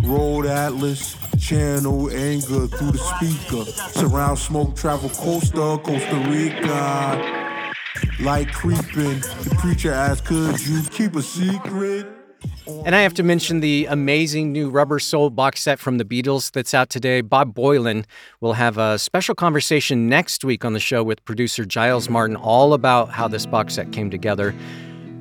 Road 0.06 0.46
Atlas, 0.46 1.16
channel 1.40 2.08
anger 2.10 2.68
through 2.68 2.92
the 2.92 2.98
speaker. 2.98 3.64
Surround 3.98 4.38
smoke, 4.38 4.76
travel 4.76 5.08
Costa, 5.10 5.80
Costa 5.82 6.16
Rica. 6.30 7.72
Light 8.20 8.52
creeping, 8.52 9.18
the 9.42 9.56
preacher 9.58 9.92
asked, 9.92 10.24
could 10.24 10.64
you 10.64 10.82
keep 10.90 11.16
a 11.16 11.22
secret? 11.22 12.17
And 12.68 12.94
I 12.94 13.00
have 13.00 13.14
to 13.14 13.22
mention 13.22 13.60
the 13.60 13.86
amazing 13.86 14.52
new 14.52 14.68
Rubber 14.68 14.98
Soul 14.98 15.30
box 15.30 15.62
set 15.62 15.78
from 15.78 15.96
the 15.96 16.04
Beatles 16.04 16.52
that's 16.52 16.74
out 16.74 16.90
today. 16.90 17.22
Bob 17.22 17.54
Boilen 17.54 18.04
will 18.40 18.52
have 18.52 18.76
a 18.76 18.98
special 18.98 19.34
conversation 19.34 20.08
next 20.08 20.44
week 20.44 20.64
on 20.64 20.74
the 20.74 20.80
show 20.80 21.02
with 21.02 21.24
producer 21.24 21.64
Giles 21.64 22.10
Martin 22.10 22.36
all 22.36 22.74
about 22.74 23.10
how 23.10 23.26
this 23.26 23.46
box 23.46 23.74
set 23.74 23.92
came 23.92 24.10
together. 24.10 24.54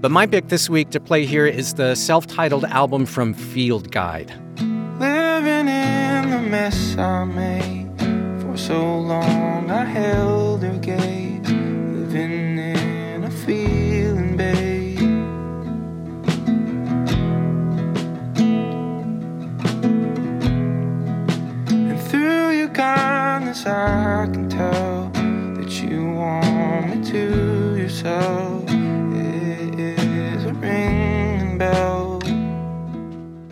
But 0.02 0.12
my 0.12 0.28
pick 0.28 0.50
this 0.50 0.70
week 0.70 0.90
to 0.90 1.00
play 1.00 1.26
here 1.26 1.48
is 1.48 1.74
the 1.76 1.96
self 1.96 2.28
titled 2.28 2.66
album 2.66 3.06
from 3.06 3.34
Field 3.34 3.92
Guide. 3.92 4.32
Living 5.00 5.68
in 5.68 6.30
the 6.30 6.40
mess 6.40 6.98
I 6.98 7.24
made 7.24 7.90
for 8.42 8.58
so 8.58 9.00
long, 9.00 9.37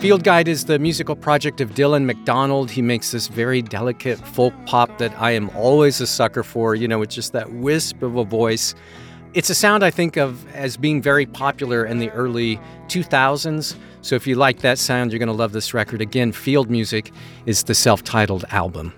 Field 0.06 0.24
Guide 0.24 0.48
is 0.48 0.65
the 0.65 0.78
musical 0.78 1.15
project 1.15 1.62
of 1.62 1.72
Dylan 1.72 2.06
McDonald. 2.06 2.70
He 2.70 2.84
makes 2.84 3.10
this 3.10 3.28
very 3.28 3.63
delicate 3.63 4.20
folk 4.20 4.54
pop 4.68 5.00
that 5.00 5.12
I 5.20 5.32
am 5.32 5.50
always 5.56 6.00
a 6.00 6.06
sucker 6.06 6.44
for, 6.44 6.76
you 6.76 6.88
know, 6.88 7.00
with 7.00 7.10
just 7.10 7.34
that 7.34 7.52
wisp 7.54 8.04
of 8.04 8.15
a 8.15 8.24
voice. 8.24 8.76
It's 9.34 9.50
a 9.50 9.56
sound 9.56 9.84
I 9.84 9.89
think 9.89 10.15
of 10.15 10.48
as 10.54 10.78
being 10.78 11.02
very 11.02 11.26
popular 11.26 11.84
in 11.84 11.98
the 11.98 12.12
early 12.12 12.60
2000s. 12.86 13.76
So 14.02 14.15
if 14.15 14.28
you 14.28 14.36
like 14.36 14.60
that 14.60 14.78
sound, 14.78 15.12
you're 15.12 15.18
going 15.18 15.26
to 15.26 15.34
love 15.34 15.54
this 15.54 15.74
record. 15.74 16.02
Again, 16.02 16.32
Field 16.32 16.70
Music 16.70 17.12
is 17.48 17.63
the 17.63 17.74
self 17.74 18.04
titled 18.04 18.46
album. 18.52 18.94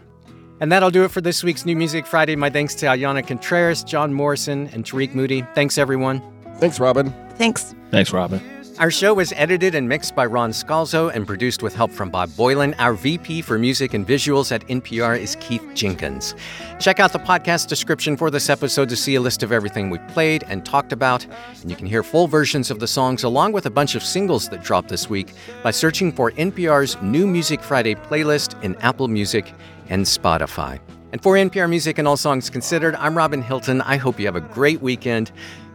And 0.60 0.70
that'll 0.74 0.92
do 0.92 1.06
it 1.06 1.12
for 1.12 1.22
this 1.22 1.42
week's 1.42 1.66
New 1.66 1.78
Music 1.78 2.06
Friday. 2.06 2.36
My 2.36 2.50
thanks 2.50 2.76
to 2.76 2.86
Ayana 2.86 3.26
Contreras, 3.26 3.82
John 3.86 4.14
Morrison, 4.14 4.68
and 4.74 4.86
Tarik 4.86 5.16
Moody. 5.16 5.44
Thanks, 5.56 5.78
everyone. 5.78 6.22
Thanks, 6.58 6.82
Robin. 6.82 7.14
Thanks. 7.38 7.74
Thanks, 7.92 8.12
Robin. 8.12 8.42
Our 8.80 8.92
show 8.92 9.16
was 9.16 9.34
edited 9.36 9.74
and 9.74 9.90
mixed 9.90 10.14
by 10.14 10.28
Ron 10.28 10.52
Scalzo 10.52 11.12
and 11.12 11.26
produced 11.26 11.64
with 11.64 11.74
help 11.74 11.90
from 11.90 12.12
Bob 12.12 12.30
Boilen. 12.30 12.76
Our 12.78 12.94
VP 12.94 13.42
for 13.42 13.58
music 13.58 13.96
and 13.96 14.08
visuals 14.08 14.52
at 14.52 14.68
NPR 14.68 15.20
is 15.20 15.36
Keith 15.40 15.68
Jenkins. 15.74 16.36
Check 16.80 17.00
out 17.00 17.12
the 17.12 17.18
podcast 17.18 17.70
description 17.70 18.16
for 18.16 18.30
this 18.30 18.52
episode 18.52 18.88
to 18.90 18.96
see 18.96 19.16
a 19.16 19.20
list 19.22 19.42
of 19.42 19.52
everything 19.52 19.90
we 19.90 19.98
played 20.10 20.44
and 20.48 20.64
talked 20.64 20.92
about. 20.92 21.26
And 21.60 21.72
you 21.72 21.76
can 21.76 21.88
hear 21.88 22.04
full 22.04 22.28
versions 22.28 22.70
of 22.70 22.80
the 22.80 22.86
songs 22.86 23.24
along 23.24 23.54
with 23.54 23.66
a 23.66 23.72
bunch 23.72 23.96
of 23.96 24.04
singles 24.04 24.48
that 24.50 24.64
dropped 24.64 24.90
this 24.90 25.10
week 25.10 25.34
by 25.64 25.72
searching 25.72 26.12
for 26.12 26.30
NPR's 26.34 27.02
New 27.02 27.26
Music 27.26 27.64
Friday 27.64 27.96
playlist 27.96 28.62
in 28.64 28.76
Apple 28.76 29.08
Music 29.08 29.56
and 29.90 30.06
Spotify. 30.06 30.80
And 31.14 31.24
for 31.24 31.34
NPR 31.34 31.68
Music 31.68 31.98
and 31.98 32.08
All 32.08 32.18
Songs 32.18 32.48
Considered, 32.52 32.94
I'm 32.98 33.18
Robin 33.18 33.42
Hilton. 33.42 33.82
I 33.82 33.98
hope 33.98 34.20
you 34.20 34.28
have 34.28 34.36
a 34.36 34.42
great 34.42 34.82
weekend. 34.82 35.32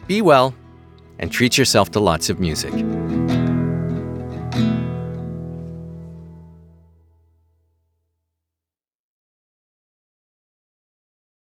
Be 0.07 0.23
well 0.23 0.55
and 1.23 1.33
treat 1.33 1.57
yourself 1.57 1.91
to 1.93 2.01
lots 2.01 2.29
of 2.29 2.41
music. 2.41 2.75